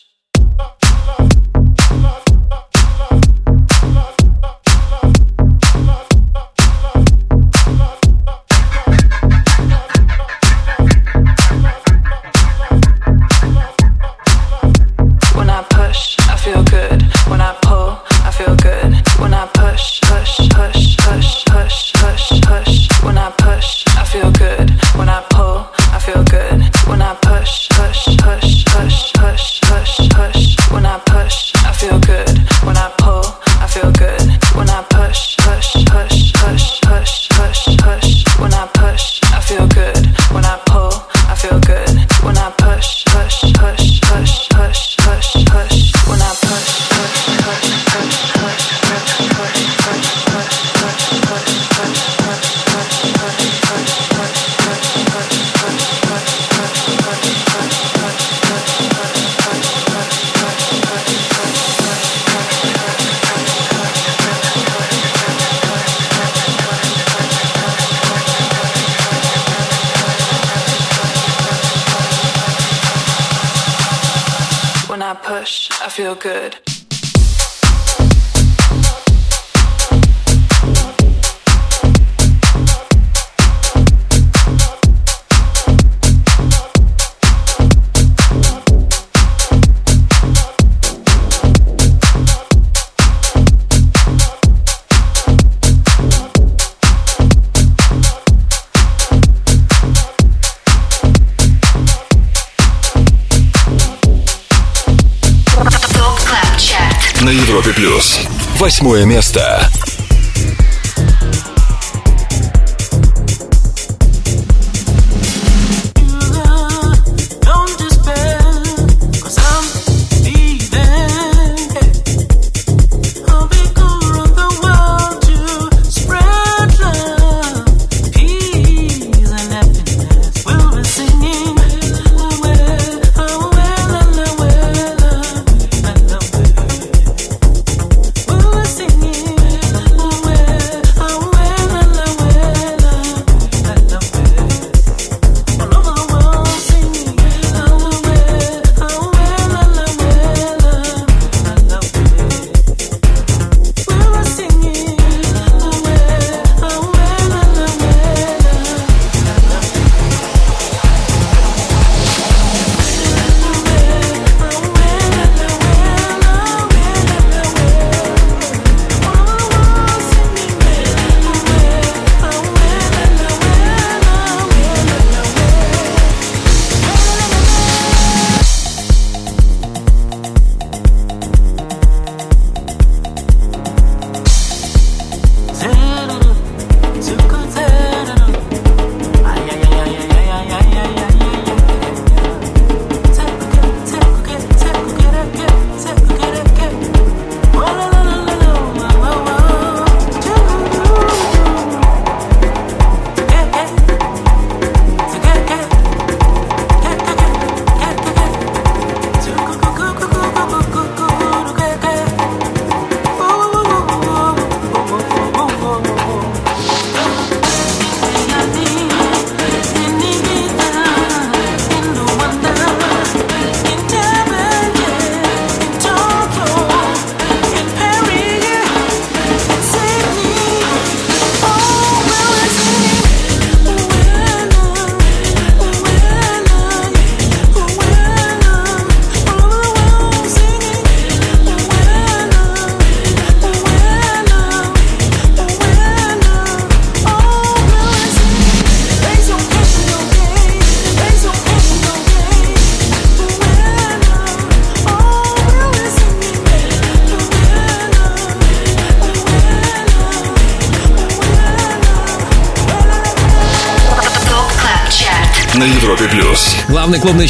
[108.81, 109.70] Восьмое место.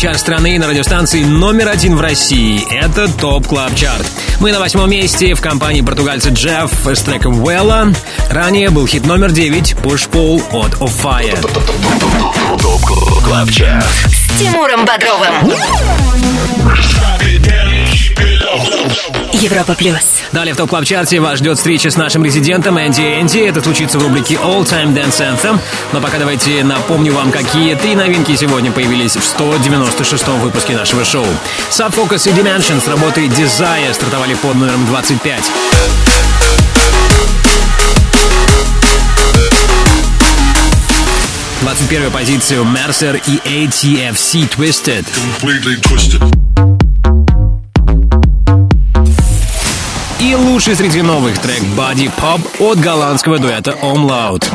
[0.02, 4.04] Чарт страны на радиостанции номер один в России– это TOP Club Chart.
[4.40, 7.94] Мы на восьмом месте в компании португальца Джефф с треком Вэлла.
[8.32, 11.40] Ранее был хит номер девять «Push Pull» от Offaiah.
[12.60, 12.82] TOP
[13.24, 13.86] Club Chart.
[14.08, 15.54] С Тимуром Бодровым.
[19.34, 20.22] Европа Плюс.
[20.32, 23.40] Далее в TOP Club Чарте вас ждет встреча с нашим резидентом Энди Энди.
[23.40, 25.60] Это случится в рубрике All Time Dance Anthem.
[25.94, 31.26] Но пока давайте напомню вам, какие три новинки сегодня появились в 196-м выпуске нашего шоу.
[31.70, 35.44] Subfocus и Dimension с работой Desire стартовали под номером 25.
[41.62, 45.06] Двадцать первую позицию Mercer и ATFC Twisted.
[45.42, 46.51] Completely twisted.
[50.32, 54.46] И лучший среди новых трек Body Pop от голландского дуэта Om Loud.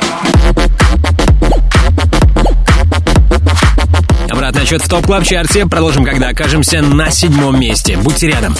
[4.31, 7.99] Обратный отчет в топ клаб чарте продолжим, когда окажемся на седьмом месте.
[7.99, 8.57] Будьте рядом.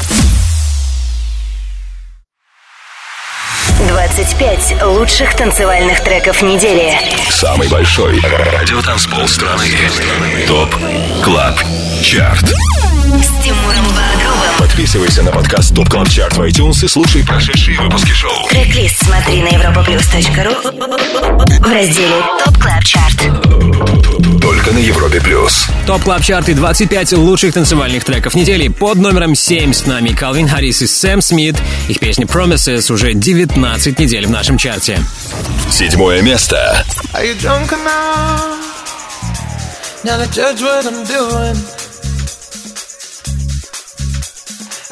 [3.89, 6.99] 25 лучших танцевальных треков недели.
[7.31, 9.65] Самый большой радиотанцпол страны.
[10.47, 10.77] ТОП
[11.25, 11.65] КЛАБ
[12.03, 12.45] ЧАРТ.
[12.45, 14.56] С Тимуром Бодровым.
[14.67, 18.49] Подписывайся на подкаст ТОП КЛАБ ЧАРТ в iTunes и слушай прошедшие выпуски шоу.
[18.51, 20.55] Трек-лист смотри на europaplus.ru
[21.61, 24.41] в разделе ТОП КЛАБ ЧАРТ.
[24.41, 25.69] Только на Европе плюс.
[25.87, 28.67] Топ клаб чарты 25 лучших танцевальных треков недели.
[28.67, 31.57] Под номером 7 с нами Калвин Харрис и Сэм Смит.
[31.89, 34.99] Их песня Promises уже 19 недель в нашем чарте.
[35.71, 36.85] Седьмое место.
[37.15, 38.57] Are you drunk enough
[40.03, 41.86] now to judge what I'm doing?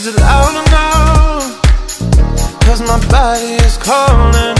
[0.00, 1.60] Is it loud enough?
[2.62, 4.59] Cause my body is calling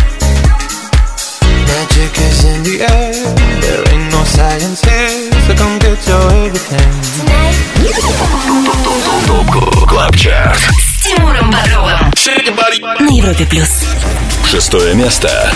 [1.71, 3.13] Magic is in the air.
[3.63, 6.91] There ain't no science here, so come get your everything.
[9.25, 12.11] ТОП КЛАБ ЧАРТ С Тимуром Бодровым.
[12.99, 13.85] На Европе плюс.
[14.45, 15.53] Шестое место.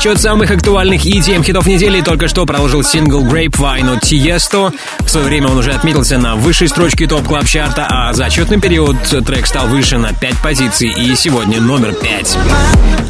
[0.00, 4.72] Отсчет самых актуальных EDM хитов недели только что продолжил сингл Grapevine от Tiesto.
[5.10, 8.60] В свое время он уже отметился на высшей строчке TOP Club Чарта а за отчетный
[8.60, 8.96] период
[9.26, 12.38] трек стал выше на 5 позиций и сегодня номер 5.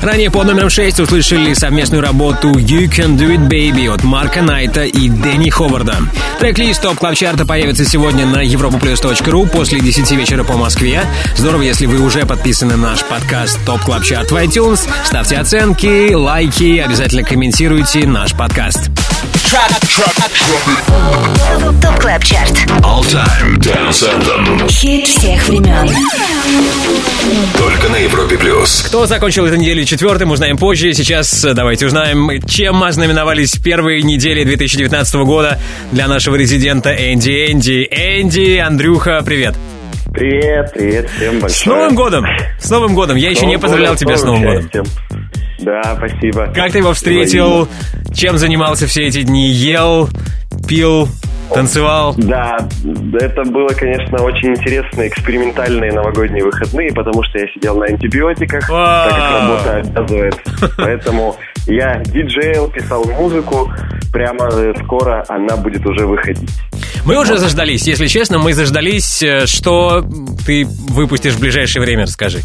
[0.01, 4.85] Ранее под номером 6 услышали совместную работу You Can Do It Baby от Марка Найта
[4.85, 5.99] и Дэнни Ховарда.
[6.39, 11.03] Трек-лист TOP Club Чарта появится сегодня на europaplus.ru после 10 вечера по Москве.
[11.37, 14.89] Здорово, если вы уже подписаны на наш подкаст TOP Club Chart в iTunes.
[15.05, 18.91] Ставьте оценки, лайки, обязательно комментируйте наш подкаст.
[21.83, 22.51] ТОП КЛАБ ЧАРТ
[22.85, 24.69] All Time Dance Anthem.
[24.69, 25.89] Хит всех времен
[27.59, 28.85] Только на Европе Плюс.
[28.87, 30.93] Кто закончил эту неделю четвертым, узнаем позже.
[30.95, 35.59] Сейчас э, давайте узнаем, чем ознаменовались первые недели 2019 года
[35.91, 37.89] для нашего резидента Энди Энди.
[37.91, 39.57] Энди, Андрюха, привет.
[40.13, 41.51] Привет, привет, всем большое.
[41.51, 42.25] С Новым годом!
[42.61, 43.17] С Новым годом!
[43.17, 44.67] Я еще не поздравлял тебя с Новым годом.
[44.67, 45.20] участием.
[45.62, 46.53] Да, спасибо.
[46.55, 47.69] Как ты его встретил?
[48.15, 49.49] Чем занимался все эти дни?
[49.51, 50.09] Ел,
[50.69, 51.09] пил,
[51.55, 52.15] танцевал?
[52.16, 52.57] Да,
[53.20, 59.11] это было, конечно, очень интересные экспериментальные новогодние выходные, потому что я сидел на антибиотиках, так
[59.11, 60.41] как работа обязывает.
[60.77, 63.70] Поэтому я диджейл, писал музыку,
[64.12, 66.51] прямо э, скоро она будет уже выходить.
[67.05, 70.05] Мы уже заждались, если честно, мы заждались, э, что
[70.47, 72.41] ты выпустишь в ближайшее время, расскажи.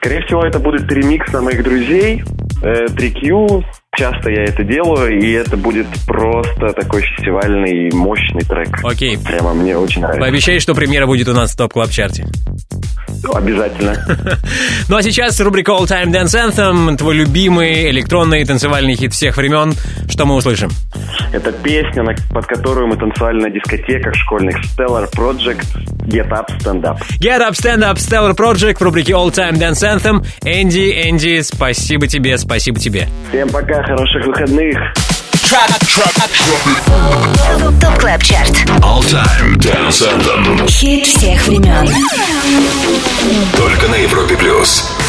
[0.00, 2.24] Скорее всего, это будет ремикс на моих друзей,
[2.62, 3.62] э, 3Q.
[3.94, 8.82] Часто я это делаю, и это будет просто такой фестивальный мощный трек.
[8.82, 9.18] Окей.
[9.18, 10.22] Прямо мне очень нравится.
[10.22, 12.24] Пообещай, что премьера будет у нас в топ клаб чарте
[13.32, 13.96] Обязательно.
[14.88, 19.72] Ну а сейчас рубрика All Time Dance Anthem, твой любимый электронный танцевальный хит всех времен.
[20.08, 20.70] Что мы услышим?
[21.32, 25.64] Это песня, под которую мы танцевали на дискотеках школьных Stellar Project
[26.06, 26.98] Get Up, Stand Up.
[27.20, 30.26] Get Up, Stand Up, Stellar Project в рубрике All Time Dance Anthem.
[30.42, 33.08] Энди, Энди, спасибо тебе, спасибо тебе.
[33.30, 34.76] Всем пока, хороших выходных.
[37.80, 38.50] ТОП КЛАБ ЧАРТ
[38.82, 40.68] All Time Dance Anthem.
[40.68, 41.88] Хит всех времен
[44.00, 44.99] Европе Плюс.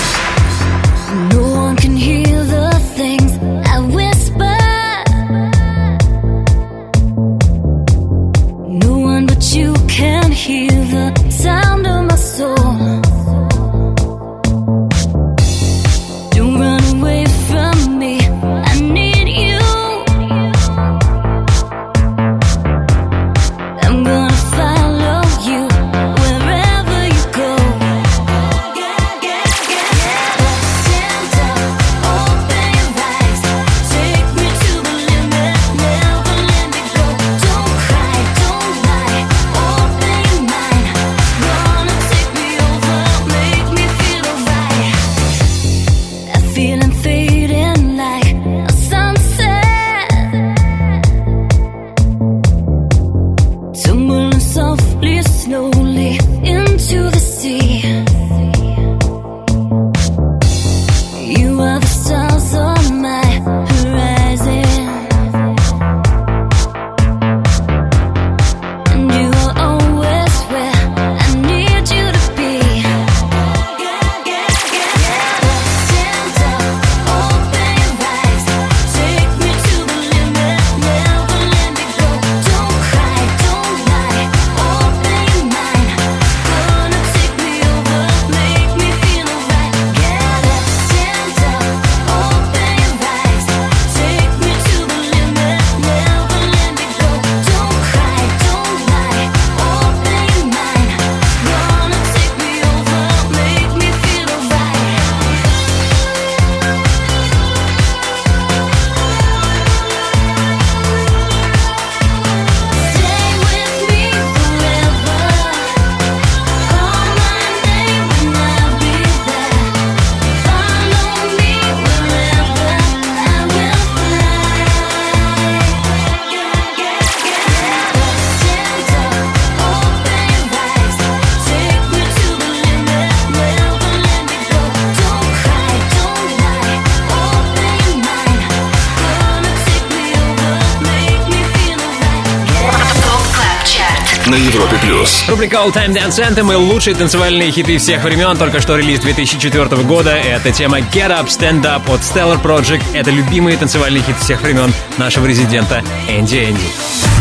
[145.51, 148.37] Рубрика All Time Dance Anthem и лучшие танцевальные хиты всех времен.
[148.37, 150.11] Только что релиз 2004 года.
[150.11, 152.81] Это тема Get Up, Stand Up от Stellar Project.
[152.93, 156.61] Это любимый танцевальный хит всех времен нашего резидента Энди Энди.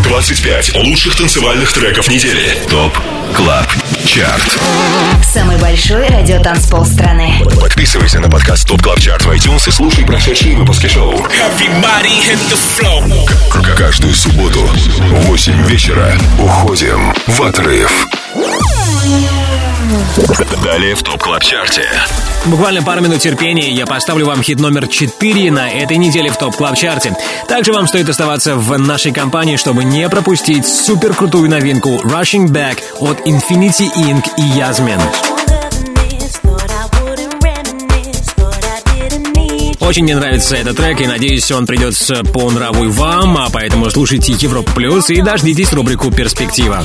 [0.05, 2.57] 25 лучших танцевальных треков недели.
[2.69, 2.97] ТОП
[3.35, 3.67] КЛАБ
[4.07, 4.59] ЧАРТ.
[5.25, 7.43] Самый большой радиотанцпол страны.
[7.61, 11.15] Подписывайся на подкаст ТОП КЛАБ ЧАРТ в iTunes и слушай прошедшие выпуски шоу.
[11.15, 13.29] Everybody hit the floor.
[13.51, 18.07] К- Каждую субботу в 8 вечера уходим в отрыв.
[20.63, 21.89] Далее в TOP Club Чарте.
[22.47, 26.57] Буквально пару минут терпения, я поставлю вам хит номер 4 на этой неделе в TOP
[26.57, 27.15] Club Чарте.
[27.49, 32.79] Также вам стоит оставаться в нашей компании, чтобы не пропустить супер крутую новинку Rushing Back
[33.01, 35.01] от Infinity Ink и Ясмин.
[39.81, 43.91] Очень мне нравится этот трек, и надеюсь, он придется по нраву и вам, а поэтому
[43.91, 46.85] слушайте Европа Плюс и дождитесь рубрику «Перспектива».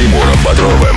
[0.00, 0.96] Тимуром Бодровым.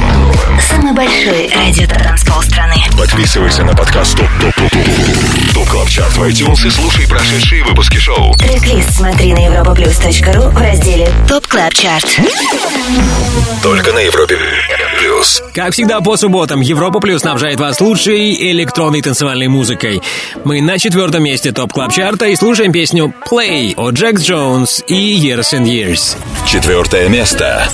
[0.70, 2.76] Самый большой радиотанцпол страны.
[2.98, 7.66] Подписывайся на подкаст Top Top Top Top Top Club Chart в iTunes и слушай прошедшие
[7.66, 8.34] выпуски шоу.
[8.36, 12.18] Трек-лист смотри на europaplus.ru в разделе Top Club Chart.
[13.62, 14.38] Только на Европе
[14.98, 15.44] Плюс.
[15.54, 20.02] Как всегда по субботам, Европа Плюс снабжает вас лучшей электронной танцевальной музыкой.
[20.46, 25.20] Мы на четвертом месте топ клаб чарта и слушаем песню Play от Джекс Джонс и
[25.20, 26.16] Years and Years.
[26.48, 27.68] Четвертое место.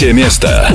[0.00, 0.72] Третье место.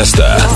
[0.00, 0.49] Место.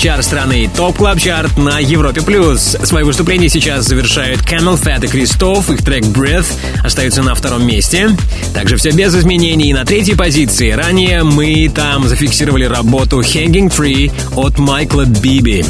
[0.00, 2.22] Dance-чарт страны Top Club Chart на Европе+.
[2.22, 2.74] плюс.
[2.84, 5.68] Свои выступления сейчас завершают CamelPhat и Кристоф.
[5.68, 6.46] Их трек Breath
[6.82, 8.08] остается на втором месте.
[8.54, 9.74] Также все без изменений.
[9.74, 15.66] На третьей позиции ранее мы там зафиксировали работу Hanging Tree от Майкла Биби.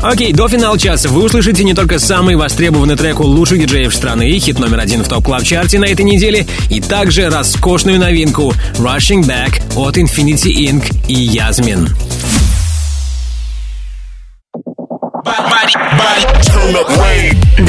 [0.00, 4.38] Окей, до финала часа вы услышите не только самый востребованный трек у лучших диджеев страны,
[4.38, 8.54] хит номер один в Top Club Chart е на этой неделе, и также роскошную новинку
[8.78, 11.88] Rushing Back от Infinity Ink и Yasmin.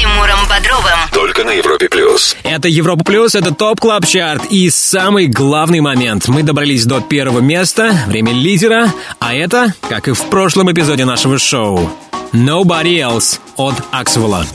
[0.00, 0.98] Тимуром Бодровым.
[1.12, 2.34] Только на Европе плюс.
[2.42, 4.46] Это Европа Плюс, это Top Club Chart.
[4.48, 6.26] И самый главный момент.
[6.26, 8.90] Мы добрались до первого места, время лидера.
[9.18, 11.90] А это, как и в прошлом эпизоде нашего шоу,
[12.32, 14.46] Nobody Else от Аксвелла.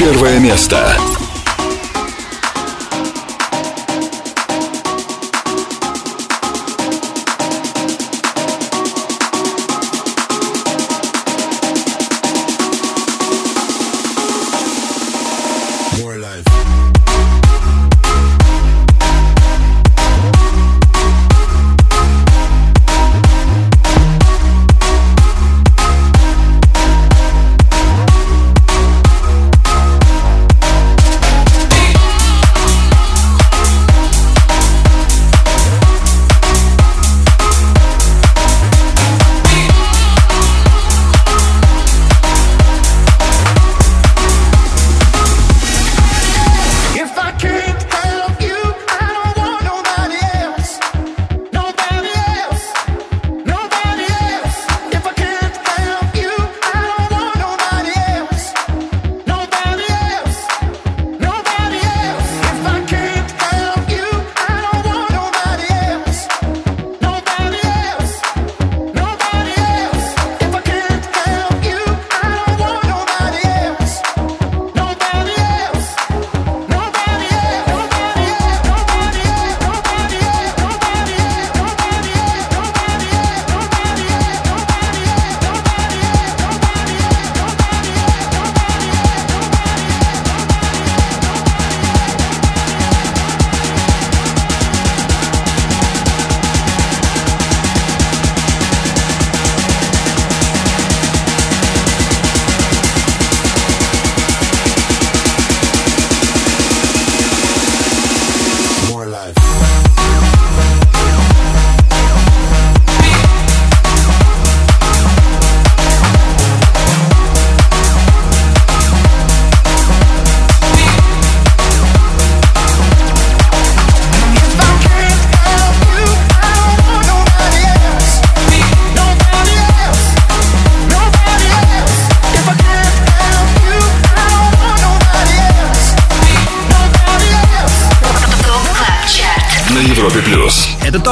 [0.00, 0.98] Первое место.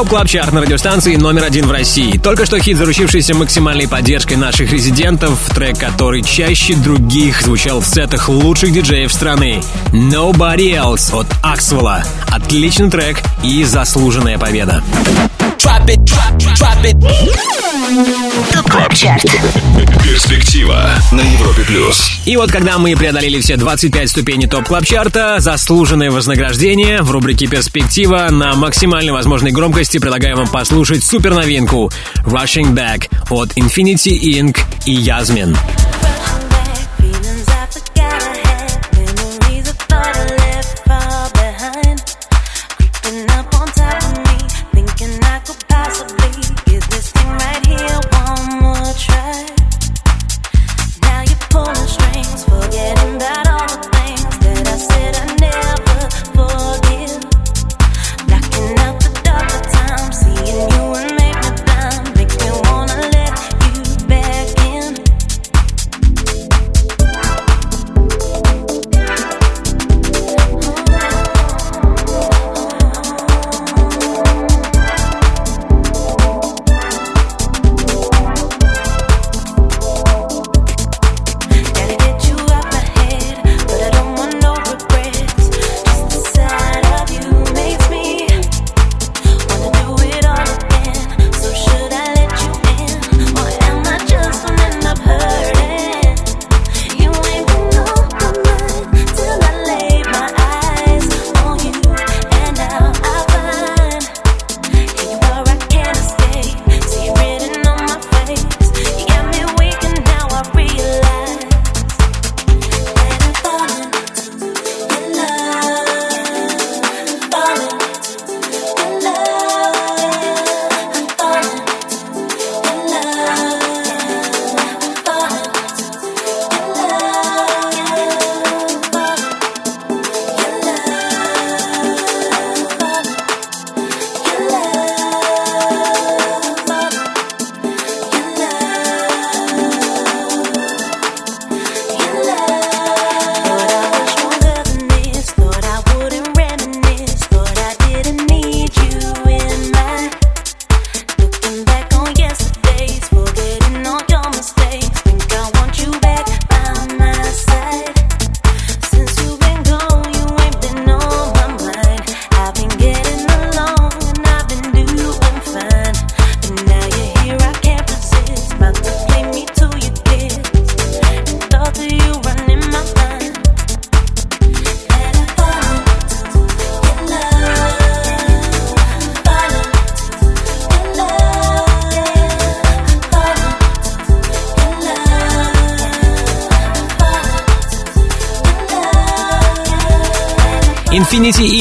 [0.06, 2.18] Top Club Chart на радиостанции номер один в России.
[2.18, 8.28] Только что хит, заручившийся максимальной поддержкой наших резидентов, трек, который чаще других звучал в сетах
[8.28, 9.60] лучших диджеев страны.
[9.92, 12.04] Nobody Else от Аксвелла.
[12.28, 14.82] Отличный трек и заслуженная победа.
[18.52, 18.92] Top Club.
[20.02, 22.10] Перспектива на Европе плюс.
[22.24, 27.10] И вот когда мы преодолели все 25 ступеней Top Club Chart а заслуженное вознаграждение в
[27.10, 31.90] рубрике «Перспектива» на максимально возможной громкости предлагаем вам послушать суперновинку
[32.24, 34.58] «Rushing Back» от Infinity Inc.
[34.86, 35.56] и Язмин.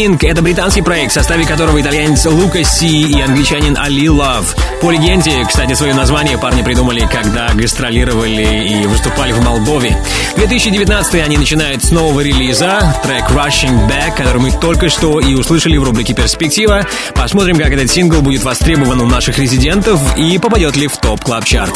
[0.06, 4.56] Ink— это британский проект, в составе которого итальянец Лука Си и англичанин Али Лав.
[4.82, 9.98] По легенде, кстати, свое название парни придумали, когда гастролировали и выступали в Молдове.
[10.36, 15.78] 2019 они начинают с нового релиза, трек Rushing Back, который мы только что и услышали
[15.78, 16.86] в рубрике «Перспектива».
[17.16, 21.46] Посмотрим, как этот сингл будет востребован у наших резидентов и попадет ли в Top Club
[21.46, 21.74] Chart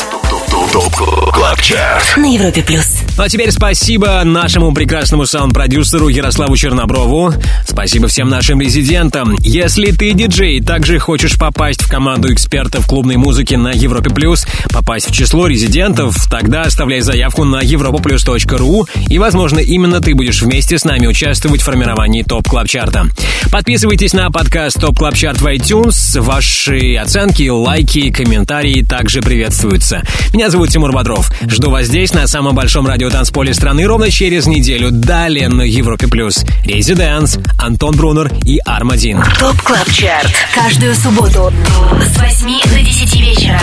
[0.72, 0.93] Top
[1.34, 2.99] Club Chart На Европе плюс.
[3.18, 7.34] Ну а теперь спасибо нашему прекрасному саунд-продюсеру Ярославу Черноброву.
[7.80, 9.38] Спасибо всем нашим резидентам.
[9.39, 14.45] Если ты диджей и также хочешь попасть в команду экспертов клубной музыки на Европе Плюс,
[14.73, 20.77] попасть в число резидентов, тогда оставляй заявку на europaplus.ru и, возможно, именно ты будешь вместе
[20.77, 23.07] с нами участвовать в формировании Top Club Chart а.
[23.49, 26.19] Подписывайтесь на подкаст Top Club Chart в iTunes.
[26.19, 30.03] Ваши оценки, лайки, комментарии также приветствуются.
[30.34, 31.31] Меня зовут Тимур Бодров.
[31.47, 34.91] Жду вас здесь, на самом большом радиотанцполе страны, ровно через неделю.
[34.91, 36.43] Далее на Европе Плюс.
[36.65, 37.39] Residance,
[37.69, 39.21] Антон Брунер и Армадин.
[39.38, 40.34] Top Club Chart.
[40.55, 41.53] Каждую субботу
[42.01, 43.59] с 8 до 10 вечера.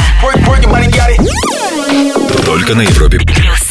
[2.44, 3.65] Только на Европе Плюс.